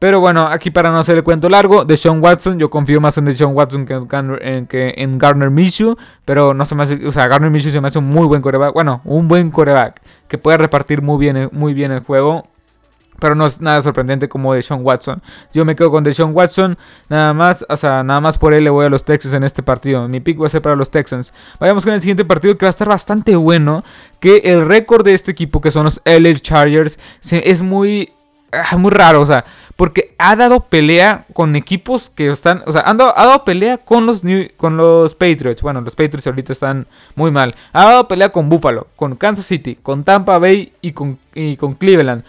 Pero 0.04 0.20
bueno, 0.20 0.46
aquí 0.46 0.70
para 0.70 0.92
no 0.92 1.00
hacer 1.00 1.16
el 1.16 1.24
cuento 1.24 1.48
largo, 1.48 1.86
de 1.86 1.96
Sean 1.96 2.22
Watson, 2.22 2.60
yo 2.60 2.70
confío 2.70 3.00
más 3.00 3.18
en 3.18 3.34
Sean 3.34 3.56
Watson 3.56 3.86
que 3.86 3.94
en, 4.42 4.68
que 4.68 4.94
en 4.98 5.18
Garner 5.18 5.50
Minshew, 5.50 5.96
pero 6.26 6.54
no 6.54 6.66
se 6.66 6.76
me 6.76 6.84
hace, 6.84 7.08
o 7.08 7.12
sea, 7.14 7.30
Garner 7.30 7.50
Minshew 7.50 7.72
se 7.72 7.80
me 7.80 7.88
hace 7.88 8.00
un 8.00 8.10
muy 8.10 8.28
buen 8.28 8.42
coreback, 8.42 8.74
bueno, 8.74 9.00
un 9.06 9.30
buen 9.30 9.50
coreback 9.50 10.02
que 10.28 10.38
puede 10.38 10.58
repartir 10.58 11.02
muy 11.02 11.18
bien, 11.20 11.48
muy 11.54 11.74
bien 11.74 11.94
el 11.94 12.02
juego. 12.02 12.46
Pero 13.18 13.34
no 13.34 13.46
es 13.46 13.62
nada 13.62 13.82
sorprendente 13.82 14.28
como 14.28 14.54
de 14.54 14.62
Sean 14.62 14.82
Watson. 14.84 15.22
Yo 15.54 15.64
me 15.64 15.74
quedo 15.74 15.90
con 15.90 16.14
Sean 16.14 16.36
Watson. 16.36 16.78
Nada 17.08 17.34
más, 17.34 17.66
o 17.70 17.78
sea, 17.78 18.04
nada 18.04 18.20
más 18.20 18.38
por 18.38 18.54
él 18.54 18.66
le 18.66 18.70
voy 18.70 18.86
a 18.86 18.90
los 18.90 19.06
Texans 19.06 19.34
en 19.34 19.46
este 19.46 19.64
partido. 19.64 20.10
Mi 20.10 20.20
pick 20.20 20.42
va 20.42 20.48
a 20.48 20.50
ser 20.50 20.62
para 20.62 20.76
los 20.76 20.92
Texans. 20.92 21.32
Vayamos 21.62 21.86
con 21.86 21.94
el 21.94 22.02
siguiente 22.02 22.26
partido 22.26 22.58
que 22.58 22.66
va 22.66 22.70
a 22.70 22.72
estar 22.72 22.90
bastante 22.90 23.38
bueno. 23.38 23.86
Que 24.20 24.42
el 24.44 24.68
récord 24.68 25.06
de 25.06 25.14
este 25.14 25.32
equipo, 25.32 25.62
que 25.62 25.72
son 25.72 25.86
los 25.86 26.02
LA 26.04 26.34
Chargers, 26.42 27.00
es 27.22 27.62
muy 27.62 28.12
Ah, 28.54 28.78
muy 28.78 28.92
raro, 28.92 29.22
o 29.22 29.26
sea, 29.26 29.46
porque 29.76 30.14
ha 30.20 30.36
dado 30.36 30.62
pelea 30.62 31.26
con 31.34 31.56
equipos 31.56 32.12
que 32.12 32.30
están, 32.30 32.62
o 32.68 32.72
sea, 32.72 32.84
ha 32.86 32.94
dado, 32.94 33.44
pelea 33.44 33.80
con 33.80 34.06
los, 34.06 34.22
con 34.58 34.78
los 34.78 35.16
Patriots. 35.16 35.62
Bueno, 35.62 35.82
los 35.82 35.96
Patriots 35.96 36.28
ahorita 36.28 36.54
están 36.54 36.88
muy 37.16 37.32
mal. 37.32 37.56
Ha 37.72 37.86
dado 37.86 38.08
pelea 38.08 38.30
con 38.30 38.50
Buffalo, 38.50 38.88
con 38.96 39.16
Kansas 39.16 39.46
City, 39.46 39.76
con 39.82 40.04
Tampa 40.04 40.38
Bay 40.38 40.72
y 40.82 40.92
con, 40.92 41.18
y 41.34 41.58
con 41.58 41.74
Cleveland. 41.74 42.24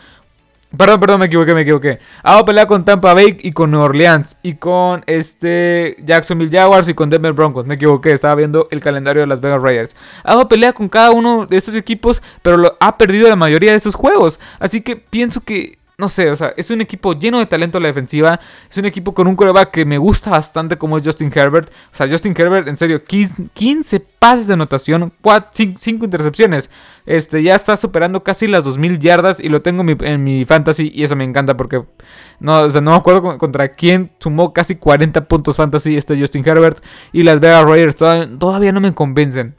Perdón, 0.76 0.99
perdón, 0.99 1.21
me 1.21 1.26
equivoqué, 1.26 1.54
me 1.54 1.61
equivoqué. 1.61 2.00
Ha 2.23 2.33
dado 2.33 2.45
pelea 2.45 2.66
con 2.66 2.85
Tampa 2.85 3.14
Bay 3.14 3.38
y 3.43 3.52
con 3.52 3.71
New 3.71 3.81
Orleans. 3.81 4.37
Y 4.43 4.54
con 4.54 5.04
este 5.07 5.97
Jacksonville 6.04 6.50
Jaguars 6.50 6.88
y 6.88 6.95
con 6.95 7.11
Denver 7.11 7.33
Broncos. 7.33 7.64
Me 7.64 7.76
equivoqué, 7.76 8.12
estaba 8.12 8.35
viendo 8.35 8.66
el 8.71 8.81
calendario 8.81 9.23
de 9.23 9.26
las 9.28 9.40
Vegas 9.40 9.62
Raiders. 9.62 9.97
Ha 10.25 10.33
dado 10.33 10.49
pelea 10.49 10.73
con 10.73 10.88
cada 10.88 11.12
uno 11.12 11.47
de 11.47 11.57
estos 11.57 11.76
equipos, 11.76 12.23
pero 12.43 12.76
ha 12.81 12.99
perdido 12.99 13.28
la 13.28 13.37
mayoría 13.37 13.71
de 13.71 13.76
esos 13.76 13.95
juegos. 13.95 14.40
Así 14.59 14.81
que 14.81 14.97
pienso 14.97 15.40
que 15.40 15.78
no 15.97 16.09
sé, 16.09 16.31
o 16.31 16.37
sea, 16.37 16.53
es 16.57 16.71
un 16.71 16.81
equipo 16.81 17.13
lleno 17.13 17.39
de 17.39 17.47
talento 17.47 17.79
a 17.79 17.81
la 17.81 17.87
defensiva. 17.87 18.41
Es 18.69 18.77
un 18.79 18.85
equipo 18.85 19.15
con 19.15 19.29
un 19.29 19.37
coreback 19.37 19.71
que 19.71 19.85
me 19.85 19.97
gusta 19.97 20.31
bastante 20.31 20.77
como 20.77 20.99
es 20.99 21.05
Justin 21.05 21.31
Herbert. 21.33 21.71
O 21.93 21.97
sea, 21.97 22.09
Justin 22.09 22.35
Herbert, 22.37 22.67
en 22.67 22.77
serio, 22.77 23.03
15 23.05 24.01
pases 24.19 24.49
de 24.49 24.55
anotación, 24.55 25.13
5 25.23 26.05
intercepciones. 26.05 26.69
Este, 27.07 27.43
ya 27.45 27.55
está 27.55 27.77
superando 27.77 28.25
casi 28.25 28.49
las 28.49 28.65
2000 28.65 28.99
yardas 28.99 29.39
y 29.39 29.49
lo 29.49 29.63
tengo 29.63 29.85
en 29.89 30.25
mi, 30.25 30.45
fantasy 30.45 30.91
y 30.93 31.05
eso 31.05 31.15
me 31.15 31.25
encanta 31.25 31.57
porque 31.57 31.85
no, 32.41 32.63
o 32.63 32.71
sea, 32.71 32.81
no 32.81 32.93
me 32.93 32.97
acuerdo 32.97 33.39
contra 33.39 33.69
quién 33.69 34.11
sumó 34.19 34.53
casi 34.53 34.77
40 34.77 35.29
puntos 35.29 35.57
fantasy 35.57 35.97
este 35.97 36.19
Justin 36.19 36.47
Herbert 36.47 36.83
y 37.13 37.23
las 37.23 37.41
Vegas 37.41 37.65
Raiders 37.65 37.97
todavía 37.97 38.73
no 38.73 38.81
me 38.81 38.93
convencen. 38.95 39.55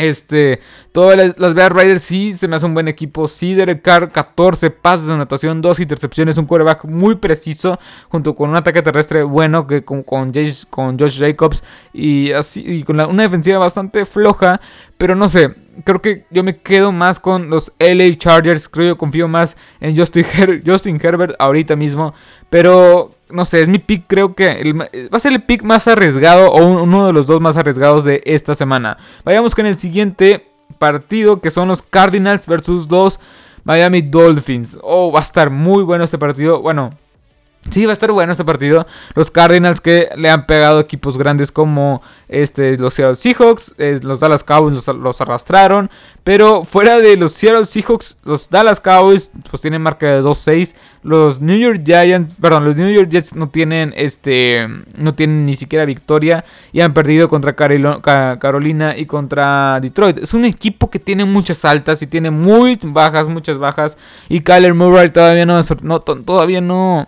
Este, 0.00 0.60
todas 0.92 1.34
las, 1.36 1.54
Bear 1.54 1.74
Riders 1.74 2.02
sí 2.02 2.32
se 2.32 2.48
me 2.48 2.56
hace 2.56 2.66
un 2.66 2.74
buen 2.74 2.88
equipo. 2.88 3.28
Sí, 3.28 3.54
Derek 3.54 3.82
Carr, 3.82 4.10
14 4.10 4.70
pases 4.70 5.06
de 5.06 5.14
anotación, 5.14 5.60
2 5.62 5.80
intercepciones, 5.80 6.38
un 6.38 6.46
quarterback 6.46 6.84
muy 6.84 7.16
preciso, 7.16 7.78
junto 8.08 8.34
con 8.34 8.50
un 8.50 8.56
ataque 8.56 8.82
terrestre 8.82 9.22
bueno 9.22 9.66
que 9.66 9.84
con, 9.84 10.02
con, 10.02 10.32
con 10.70 10.98
Josh 10.98 11.18
Jacobs 11.18 11.62
y 11.92 12.32
así 12.32 12.62
y 12.66 12.82
con 12.84 13.00
una 13.00 13.22
defensiva 13.22 13.58
bastante 13.58 14.04
floja. 14.04 14.60
Pero 14.96 15.14
no 15.14 15.28
sé, 15.28 15.54
creo 15.84 16.00
que 16.00 16.24
yo 16.30 16.44
me 16.44 16.58
quedo 16.58 16.92
más 16.92 17.20
con 17.20 17.50
los 17.50 17.72
LA 17.78 18.16
Chargers. 18.16 18.68
Creo 18.68 18.84
que 18.84 18.88
yo 18.88 18.98
confío 18.98 19.28
más 19.28 19.56
en 19.80 19.96
Justin 19.96 21.00
Herbert 21.02 21.34
ahorita 21.38 21.76
mismo. 21.76 22.14
Pero 22.48 23.14
no 23.32 23.44
sé, 23.44 23.62
es 23.62 23.68
mi 23.68 23.78
pick, 23.78 24.04
creo 24.06 24.34
que 24.34 24.72
va 24.72 25.16
a 25.16 25.20
ser 25.20 25.32
el 25.32 25.42
pick 25.42 25.62
más 25.62 25.88
arriesgado 25.88 26.50
o 26.50 26.64
uno 26.64 27.06
de 27.06 27.12
los 27.12 27.26
dos 27.26 27.40
más 27.40 27.56
arriesgados 27.56 28.04
de 28.04 28.22
esta 28.24 28.54
semana. 28.54 28.98
Vayamos 29.24 29.54
con 29.54 29.66
el 29.66 29.76
siguiente 29.76 30.46
partido 30.78 31.40
que 31.40 31.50
son 31.50 31.68
los 31.68 31.82
Cardinals 31.82 32.46
versus 32.46 32.90
los 32.90 33.20
Miami 33.64 34.02
Dolphins. 34.02 34.78
Oh, 34.82 35.12
va 35.12 35.20
a 35.20 35.22
estar 35.22 35.50
muy 35.50 35.82
bueno 35.82 36.04
este 36.04 36.18
partido. 36.18 36.60
Bueno, 36.60 36.90
Sí, 37.68 37.84
va 37.84 37.90
a 37.90 37.92
estar 37.92 38.10
bueno 38.10 38.32
este 38.32 38.44
partido. 38.44 38.86
Los 39.14 39.30
Cardinals 39.30 39.82
que 39.82 40.08
le 40.16 40.30
han 40.30 40.46
pegado 40.46 40.80
equipos 40.80 41.18
grandes 41.18 41.52
como 41.52 42.00
este, 42.26 42.78
los 42.78 42.94
Seattle 42.94 43.16
Seahawks, 43.16 43.74
los 44.02 44.18
Dallas 44.18 44.42
Cowboys 44.42 44.86
los, 44.88 45.20
arrastraron. 45.20 45.90
Pero 46.24 46.64
fuera 46.64 46.98
de 46.98 47.16
los 47.16 47.32
Seattle 47.32 47.66
Seahawks, 47.66 48.16
los 48.24 48.48
Dallas 48.48 48.80
Cowboys 48.80 49.30
pues 49.50 49.60
tienen 49.60 49.82
marca 49.82 50.06
de 50.06 50.22
2-6. 50.22 50.74
Los 51.02 51.40
New 51.40 51.56
York 51.56 51.82
Giants, 51.84 52.38
perdón, 52.40 52.64
los 52.64 52.76
New 52.76 52.90
York 52.90 53.10
Jets 53.10 53.36
no 53.36 53.50
tienen 53.50 53.92
este, 53.94 54.66
no 54.98 55.14
tienen 55.14 55.44
ni 55.44 55.56
siquiera 55.56 55.84
victoria 55.84 56.44
y 56.72 56.80
han 56.80 56.94
perdido 56.94 57.28
contra 57.28 57.54
Carolina 57.54 58.96
y 58.96 59.04
contra 59.04 59.78
Detroit. 59.80 60.18
Es 60.18 60.32
un 60.32 60.46
equipo 60.46 60.90
que 60.90 60.98
tiene 60.98 61.26
muchas 61.26 61.64
altas 61.66 62.00
y 62.00 62.06
tiene 62.06 62.30
muy 62.30 62.78
bajas, 62.82 63.28
muchas 63.28 63.58
bajas. 63.58 63.98
Y 64.30 64.40
Kyler 64.40 64.74
Murray 64.74 65.10
todavía 65.10 65.44
no, 65.44 65.60
no 65.82 66.00
todavía 66.00 66.62
no 66.62 67.06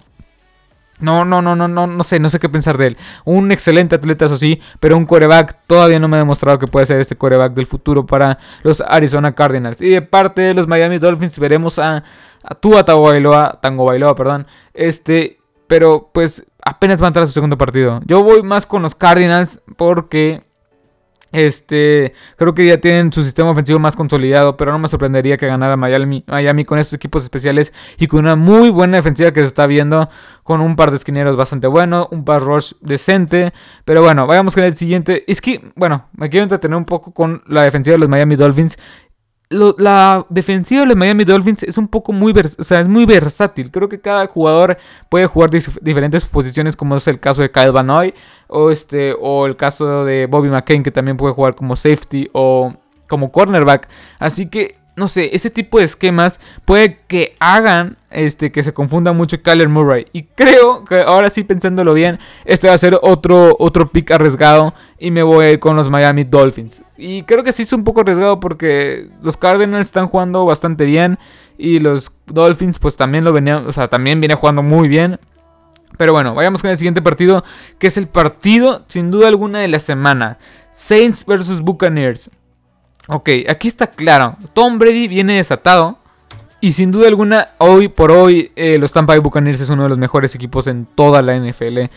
no, 1.02 1.24
no, 1.24 1.42
no, 1.42 1.54
no, 1.56 1.68
no, 1.68 1.86
no 1.86 2.04
sé, 2.04 2.18
no 2.20 2.30
sé 2.30 2.38
qué 2.38 2.48
pensar 2.48 2.78
de 2.78 2.88
él. 2.88 2.96
Un 3.24 3.52
excelente 3.52 3.96
atleta, 3.96 4.26
eso 4.26 4.36
sí, 4.36 4.60
pero 4.80 4.96
un 4.96 5.06
coreback 5.06 5.58
todavía 5.66 5.98
no 5.98 6.08
me 6.08 6.16
ha 6.16 6.20
demostrado 6.20 6.58
que 6.58 6.66
puede 6.66 6.86
ser 6.86 7.00
este 7.00 7.16
coreback 7.16 7.54
del 7.54 7.66
futuro 7.66 8.06
para 8.06 8.38
los 8.62 8.80
Arizona 8.80 9.34
Cardinals. 9.34 9.80
Y 9.80 9.90
de 9.90 10.02
parte 10.02 10.42
de 10.42 10.54
los 10.54 10.66
Miami 10.66 10.98
Dolphins 10.98 11.38
veremos 11.38 11.78
a, 11.78 12.04
a 12.42 12.54
Tua 12.54 12.84
Tango 12.84 13.84
Bailoa, 13.84 14.14
perdón. 14.14 14.46
Este, 14.74 15.38
pero 15.66 16.10
pues 16.12 16.44
apenas 16.64 17.00
va 17.00 17.06
a 17.06 17.08
entrar 17.08 17.24
a 17.24 17.26
su 17.26 17.32
segundo 17.32 17.58
partido. 17.58 18.00
Yo 18.04 18.22
voy 18.22 18.42
más 18.42 18.66
con 18.66 18.82
los 18.82 18.94
Cardinals 18.94 19.60
porque 19.76 20.42
este, 21.32 22.12
creo 22.36 22.54
que 22.54 22.66
ya 22.66 22.78
tienen 22.78 23.12
su 23.12 23.24
sistema 23.24 23.50
ofensivo 23.50 23.78
más 23.78 23.96
consolidado, 23.96 24.56
pero 24.56 24.70
no 24.72 24.78
me 24.78 24.88
sorprendería 24.88 25.36
que 25.36 25.46
ganara 25.46 25.76
Miami, 25.76 26.24
Miami 26.26 26.64
con 26.64 26.78
estos 26.78 26.94
equipos 26.94 27.24
especiales 27.24 27.72
y 27.98 28.06
con 28.06 28.20
una 28.20 28.36
muy 28.36 28.70
buena 28.70 28.98
defensiva 28.98 29.32
que 29.32 29.40
se 29.40 29.46
está 29.46 29.66
viendo, 29.66 30.08
con 30.42 30.60
un 30.60 30.76
par 30.76 30.90
de 30.90 30.98
esquineros 30.98 31.36
bastante 31.36 31.66
bueno, 31.66 32.08
un 32.10 32.24
par 32.24 32.42
rush 32.42 32.74
decente, 32.80 33.52
pero 33.84 34.02
bueno, 34.02 34.26
vayamos 34.26 34.54
con 34.54 34.64
el 34.64 34.76
siguiente. 34.76 35.24
Es 35.26 35.40
que, 35.40 35.72
bueno, 35.74 36.08
me 36.14 36.28
quiero 36.28 36.44
entretener 36.44 36.76
un 36.76 36.84
poco 36.84 37.12
con 37.12 37.42
la 37.46 37.62
defensiva 37.62 37.94
de 37.94 37.98
los 37.98 38.08
Miami 38.08 38.36
Dolphins 38.36 38.78
la 39.52 40.26
defensiva 40.28 40.82
de 40.82 40.86
los 40.88 40.96
Miami 40.96 41.24
Dolphins 41.24 41.62
es 41.62 41.78
un 41.78 41.88
poco 41.88 42.12
muy, 42.12 42.32
o 42.58 42.64
sea, 42.64 42.80
es 42.80 42.88
muy 42.88 43.06
versátil. 43.06 43.70
Creo 43.70 43.88
que 43.88 44.00
cada 44.00 44.26
jugador 44.26 44.78
puede 45.08 45.26
jugar 45.26 45.50
diferentes 45.50 46.26
posiciones, 46.26 46.76
como 46.76 46.96
es 46.96 47.06
el 47.06 47.20
caso 47.20 47.42
de 47.42 47.50
Kyle 47.50 47.72
Van 47.72 47.90
o, 48.48 48.70
este, 48.70 49.14
o 49.20 49.46
el 49.46 49.56
caso 49.56 50.04
de 50.04 50.26
Bobby 50.26 50.48
McCain, 50.48 50.82
que 50.82 50.90
también 50.90 51.16
puede 51.16 51.34
jugar 51.34 51.54
como 51.54 51.76
safety 51.76 52.28
o 52.32 52.74
como 53.08 53.30
cornerback. 53.30 53.88
Así 54.18 54.46
que 54.46 54.81
no 54.94 55.08
sé, 55.08 55.30
ese 55.34 55.50
tipo 55.50 55.78
de 55.78 55.84
esquemas 55.84 56.38
puede 56.64 56.98
que 57.08 57.34
hagan 57.40 57.96
este, 58.10 58.52
que 58.52 58.62
se 58.62 58.74
confunda 58.74 59.12
mucho 59.12 59.42
Kyler 59.42 59.68
Murray. 59.68 60.06
Y 60.12 60.24
creo 60.24 60.84
que 60.84 61.00
ahora 61.00 61.30
sí, 61.30 61.44
pensándolo 61.44 61.94
bien, 61.94 62.18
este 62.44 62.68
va 62.68 62.74
a 62.74 62.78
ser 62.78 62.98
otro, 63.02 63.56
otro 63.58 63.88
pick 63.88 64.10
arriesgado. 64.10 64.74
Y 64.98 65.10
me 65.10 65.22
voy 65.22 65.46
a 65.46 65.50
ir 65.50 65.60
con 65.60 65.76
los 65.76 65.88
Miami 65.88 66.24
Dolphins. 66.24 66.82
Y 66.96 67.22
creo 67.22 67.42
que 67.42 67.52
sí 67.52 67.62
es 67.62 67.72
un 67.72 67.84
poco 67.84 68.02
arriesgado 68.02 68.38
porque 68.38 69.08
los 69.22 69.36
Cardinals 69.36 69.86
están 69.86 70.08
jugando 70.08 70.44
bastante 70.44 70.84
bien. 70.84 71.18
Y 71.56 71.78
los 71.78 72.12
Dolphins, 72.26 72.78
pues 72.78 72.96
también 72.96 73.24
lo 73.24 73.32
venían, 73.32 73.66
o 73.66 73.72
sea, 73.72 73.88
también 73.88 74.20
viene 74.20 74.34
jugando 74.34 74.62
muy 74.62 74.88
bien. 74.88 75.18
Pero 75.96 76.12
bueno, 76.12 76.34
vayamos 76.34 76.62
con 76.62 76.70
el 76.70 76.76
siguiente 76.76 77.02
partido, 77.02 77.44
que 77.78 77.86
es 77.86 77.96
el 77.96 78.08
partido, 78.08 78.84
sin 78.88 79.10
duda 79.10 79.28
alguna, 79.28 79.60
de 79.60 79.68
la 79.68 79.78
semana. 79.78 80.38
Saints 80.72 81.24
versus 81.24 81.60
Buccaneers. 81.60 82.30
Ok, 83.08 83.28
aquí 83.48 83.68
está 83.68 83.86
claro. 83.86 84.36
Tom 84.52 84.78
Brady 84.78 85.08
viene 85.08 85.34
desatado. 85.34 85.98
Y 86.60 86.72
sin 86.72 86.92
duda 86.92 87.08
alguna, 87.08 87.48
hoy 87.58 87.88
por 87.88 88.12
hoy, 88.12 88.52
eh, 88.54 88.78
los 88.78 88.92
Tampa 88.92 89.14
Bay 89.14 89.20
Buccaneers 89.20 89.60
es 89.60 89.68
uno 89.68 89.82
de 89.82 89.88
los 89.88 89.98
mejores 89.98 90.32
equipos 90.36 90.68
en 90.68 90.86
toda 90.86 91.20
la 91.20 91.34
NFL. 91.34 91.90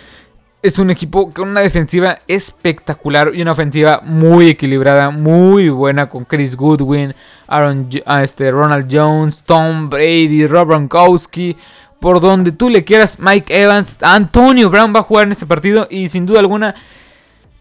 Es 0.63 0.79
un 0.79 0.89
equipo 0.89 1.31
con 1.31 1.49
una 1.49 1.61
defensiva 1.61 2.17
espectacular 2.27 3.29
y 3.35 3.43
una 3.43 3.51
ofensiva 3.51 4.01
muy 4.03 4.49
equilibrada, 4.49 5.11
muy 5.11 5.69
buena 5.69 6.09
con 6.09 6.25
Chris 6.25 6.55
Goodwin, 6.55 7.13
Aaron, 7.45 7.89
ah, 8.07 8.23
este, 8.23 8.49
Ronald 8.49 8.87
Jones, 8.91 9.43
Tom 9.43 9.87
Brady, 9.87 10.47
Rob 10.47 10.69
Gronkowski, 10.69 11.55
por 11.99 12.19
donde 12.19 12.51
tú 12.51 12.71
le 12.71 12.83
quieras, 12.83 13.19
Mike 13.19 13.61
Evans, 13.61 13.99
Antonio 14.01 14.71
Brown 14.71 14.95
va 14.95 15.01
a 15.01 15.03
jugar 15.03 15.25
en 15.27 15.33
este 15.33 15.45
partido 15.45 15.87
y 15.91 16.09
sin 16.09 16.25
duda 16.25 16.39
alguna 16.39 16.73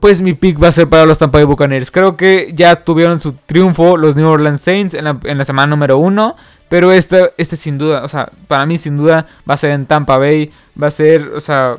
pues 0.04 0.20
mi 0.20 0.34
pick 0.34 0.62
va 0.62 0.68
a 0.68 0.72
ser 0.72 0.86
para 0.86 1.06
los 1.06 1.16
Tampa 1.16 1.38
Bay 1.38 1.46
Buccaneers. 1.46 1.90
Creo 1.90 2.14
que 2.14 2.52
ya 2.54 2.76
tuvieron 2.76 3.22
su 3.22 3.32
triunfo 3.32 3.96
los 3.96 4.14
New 4.16 4.28
Orleans 4.28 4.60
Saints 4.60 4.92
en 4.92 5.38
la, 5.38 5.44
semana 5.46 5.68
número 5.68 5.96
uno. 5.96 6.36
Pero 6.68 6.92
este, 6.92 7.32
este 7.38 7.56
sin 7.56 7.78
duda, 7.78 8.04
o 8.04 8.08
sea, 8.10 8.30
para 8.46 8.66
mí 8.66 8.76
sin 8.76 8.98
duda 8.98 9.26
va 9.48 9.54
a 9.54 9.56
ser 9.56 9.70
en 9.70 9.86
Tampa 9.86 10.18
Bay. 10.18 10.52
Va 10.78 10.88
a 10.88 10.90
ser, 10.90 11.28
o 11.34 11.40
sea, 11.40 11.78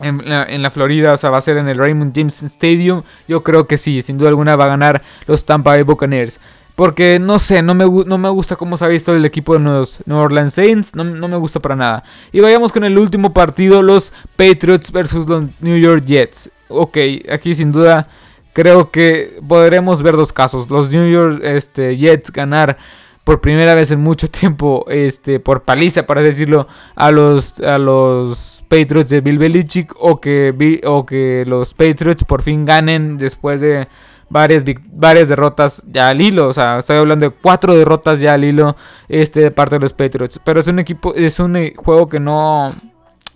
en 0.00 0.62
la, 0.62 0.70
Florida, 0.70 1.12
o 1.12 1.16
sea, 1.16 1.30
va 1.30 1.38
a 1.38 1.40
ser 1.40 1.56
en 1.58 1.68
el 1.68 1.78
Raymond 1.78 2.12
James 2.16 2.42
Stadium. 2.42 3.04
Yo 3.28 3.44
creo 3.44 3.68
que 3.68 3.78
sí, 3.78 4.02
sin 4.02 4.18
duda 4.18 4.30
alguna 4.30 4.56
va 4.56 4.64
a 4.64 4.70
ganar 4.70 5.00
los 5.28 5.44
Tampa 5.44 5.70
Bay 5.70 5.84
Buccaneers. 5.84 6.40
Porque 6.74 7.18
no 7.18 7.38
sé, 7.38 7.62
no 7.62 7.74
me, 7.74 7.84
no 7.84 8.18
me 8.18 8.28
gusta 8.30 8.56
cómo 8.56 8.76
se 8.76 8.84
ha 8.84 8.88
visto 8.88 9.14
el 9.14 9.24
equipo 9.24 9.54
de 9.54 9.60
los 9.60 10.00
New 10.06 10.16
Orleans 10.16 10.54
Saints. 10.54 10.94
No, 10.94 11.04
no, 11.04 11.28
me 11.28 11.36
gusta 11.36 11.60
para 11.60 11.76
nada. 11.76 12.04
Y 12.32 12.40
vayamos 12.40 12.72
con 12.72 12.84
el 12.84 12.98
último 12.98 13.32
partido: 13.32 13.82
los 13.82 14.12
Patriots 14.36 14.90
versus 14.90 15.28
los 15.28 15.44
New 15.60 15.78
York 15.78 16.04
Jets 16.04 16.50
ok, 16.70 16.96
aquí 17.30 17.54
sin 17.54 17.72
duda 17.72 18.08
creo 18.52 18.90
que 18.90 19.40
podremos 19.46 20.02
ver 20.02 20.16
dos 20.16 20.32
casos. 20.32 20.70
Los 20.70 20.90
New 20.90 21.10
York 21.10 21.40
este, 21.44 21.96
Jets 21.96 22.32
ganar 22.32 22.78
por 23.24 23.40
primera 23.40 23.74
vez 23.74 23.90
en 23.90 24.00
mucho 24.00 24.28
tiempo, 24.30 24.86
este, 24.88 25.40
por 25.40 25.62
paliza, 25.62 26.06
para 26.06 26.22
decirlo, 26.22 26.66
a 26.94 27.10
los, 27.10 27.60
a 27.60 27.78
los 27.78 28.64
Patriots 28.68 29.10
de 29.10 29.20
Bill 29.20 29.38
Belichick. 29.38 29.92
O 29.98 30.20
que, 30.20 30.80
o 30.84 31.04
que 31.04 31.44
los 31.46 31.74
Patriots 31.74 32.24
por 32.24 32.42
fin 32.42 32.64
ganen 32.64 33.18
después 33.18 33.60
de 33.60 33.88
varias, 34.30 34.64
varias 34.92 35.28
derrotas 35.28 35.82
ya 35.86 36.08
al 36.08 36.20
hilo. 36.20 36.48
O 36.48 36.52
sea, 36.54 36.78
estoy 36.78 36.96
hablando 36.96 37.28
de 37.28 37.32
cuatro 37.32 37.74
derrotas 37.74 38.20
ya 38.20 38.34
al 38.34 38.44
hilo 38.44 38.76
este, 39.08 39.40
de 39.40 39.50
parte 39.50 39.76
de 39.76 39.80
los 39.80 39.92
Patriots. 39.92 40.40
Pero 40.42 40.60
es 40.60 40.68
un 40.68 40.78
equipo, 40.78 41.14
es 41.14 41.38
un 41.40 41.56
eh, 41.56 41.74
juego 41.76 42.08
que 42.08 42.20
no 42.20 42.72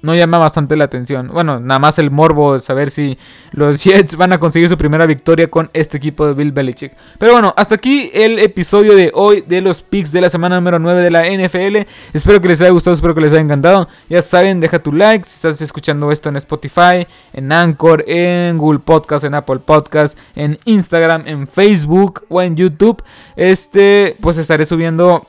no 0.04 0.14
llama 0.14 0.36
bastante 0.36 0.76
la 0.76 0.84
atención. 0.84 1.28
Bueno, 1.28 1.60
nada 1.60 1.78
más 1.78 1.98
el 1.98 2.10
morbo 2.10 2.54
de 2.54 2.60
saber 2.60 2.90
si 2.90 3.18
los 3.52 3.82
Jets 3.84 4.16
van 4.16 4.34
a 4.34 4.38
conseguir 4.38 4.68
su 4.68 4.76
primera 4.76 5.06
victoria 5.06 5.50
con 5.50 5.70
este 5.72 5.96
equipo 5.96 6.26
de 6.26 6.34
Bill 6.34 6.52
Belichick. 6.52 6.92
Pero 7.18 7.32
bueno, 7.32 7.54
hasta 7.56 7.76
aquí 7.76 8.10
el 8.12 8.38
episodio 8.38 8.94
de 8.94 9.10
hoy 9.14 9.42
de 9.46 9.62
los 9.62 9.80
picks 9.80 10.12
de 10.12 10.20
la 10.20 10.28
semana 10.28 10.56
número 10.56 10.78
9 10.78 11.02
de 11.02 11.10
la 11.10 11.22
NFL. 11.22 11.88
Espero 12.12 12.38
que 12.42 12.48
les 12.48 12.60
haya 12.60 12.70
gustado, 12.70 12.94
espero 12.94 13.14
que 13.14 13.22
les 13.22 13.32
haya 13.32 13.40
encantado. 13.40 13.88
Ya 14.10 14.20
saben, 14.20 14.60
deja 14.60 14.78
tu 14.78 14.92
like 14.92 15.24
si 15.26 15.36
estás 15.36 15.62
escuchando 15.62 16.12
esto 16.12 16.28
en 16.28 16.36
Spotify, 16.36 17.06
en 17.32 17.50
Anchor, 17.50 18.04
en 18.06 18.58
Google 18.58 18.80
Podcast, 18.80 19.24
en 19.24 19.32
Apple 19.32 19.60
Podcast, 19.60 20.18
en 20.36 20.58
Instagram, 20.66 21.22
en 21.24 21.48
Facebook 21.48 22.26
o 22.28 22.42
en 22.42 22.56
YouTube. 22.56 23.02
Este, 23.36 24.16
pues 24.20 24.36
estaré 24.36 24.66
subiendo 24.66 25.26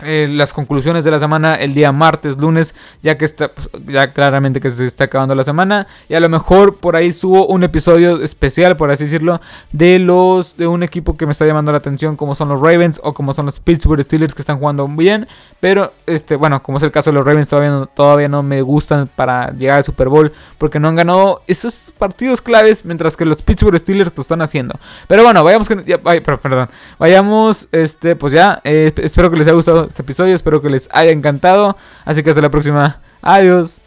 eh, 0.00 0.28
las 0.30 0.52
conclusiones 0.52 1.04
de 1.04 1.10
la 1.10 1.18
semana 1.18 1.54
el 1.54 1.74
día 1.74 1.92
martes, 1.92 2.36
lunes, 2.36 2.74
ya 3.02 3.18
que 3.18 3.24
está, 3.24 3.48
pues, 3.52 3.68
ya 3.86 4.12
claramente 4.12 4.60
que 4.60 4.70
se 4.70 4.86
está 4.86 5.04
acabando 5.04 5.34
la 5.34 5.44
semana. 5.44 5.86
Y 6.08 6.14
a 6.14 6.20
lo 6.20 6.28
mejor 6.28 6.76
por 6.76 6.96
ahí 6.96 7.12
subo 7.12 7.46
un 7.46 7.64
episodio 7.64 8.22
especial, 8.22 8.76
por 8.76 8.90
así 8.90 9.04
decirlo, 9.04 9.40
de 9.72 9.98
los 9.98 10.56
de 10.56 10.66
un 10.66 10.82
equipo 10.82 11.16
que 11.16 11.26
me 11.26 11.32
está 11.32 11.46
llamando 11.46 11.72
la 11.72 11.78
atención, 11.78 12.16
como 12.16 12.34
son 12.34 12.48
los 12.48 12.60
Ravens 12.60 13.00
o 13.02 13.14
como 13.14 13.32
son 13.32 13.46
los 13.46 13.58
Pittsburgh 13.60 14.02
Steelers 14.02 14.34
que 14.34 14.42
están 14.42 14.58
jugando 14.58 14.86
bien. 14.86 15.26
Pero, 15.60 15.92
este, 16.06 16.36
bueno, 16.36 16.62
como 16.62 16.78
es 16.78 16.84
el 16.84 16.92
caso 16.92 17.10
de 17.10 17.14
los 17.14 17.24
Ravens, 17.24 17.48
todavía 17.48 17.70
no, 17.70 17.86
todavía 17.86 18.28
no 18.28 18.42
me 18.42 18.62
gustan 18.62 19.08
para 19.08 19.50
llegar 19.50 19.78
al 19.78 19.84
Super 19.84 20.08
Bowl, 20.08 20.32
porque 20.58 20.78
no 20.78 20.88
han 20.88 20.94
ganado 20.94 21.42
esos 21.46 21.92
partidos 21.98 22.40
claves, 22.40 22.84
mientras 22.84 23.16
que 23.16 23.24
los 23.24 23.42
Pittsburgh 23.42 23.78
Steelers 23.78 24.12
lo 24.16 24.22
están 24.22 24.42
haciendo. 24.42 24.78
Pero 25.06 25.24
bueno, 25.24 25.42
vayamos, 25.42 25.68
perdón, 25.68 26.68
vayamos, 26.98 27.68
este, 27.72 28.16
pues 28.16 28.32
ya, 28.32 28.60
eh, 28.64 28.92
espero 28.96 29.30
que 29.30 29.36
les 29.36 29.46
haya 29.46 29.56
gustado 29.56 29.87
este 29.88 30.02
episodio. 30.02 30.34
Espero 30.34 30.62
que 30.62 30.70
les 30.70 30.88
haya 30.92 31.10
encantado. 31.10 31.76
Así 32.04 32.22
que 32.22 32.30
hasta 32.30 32.42
la 32.42 32.50
próxima. 32.50 33.00
Adiós. 33.22 33.80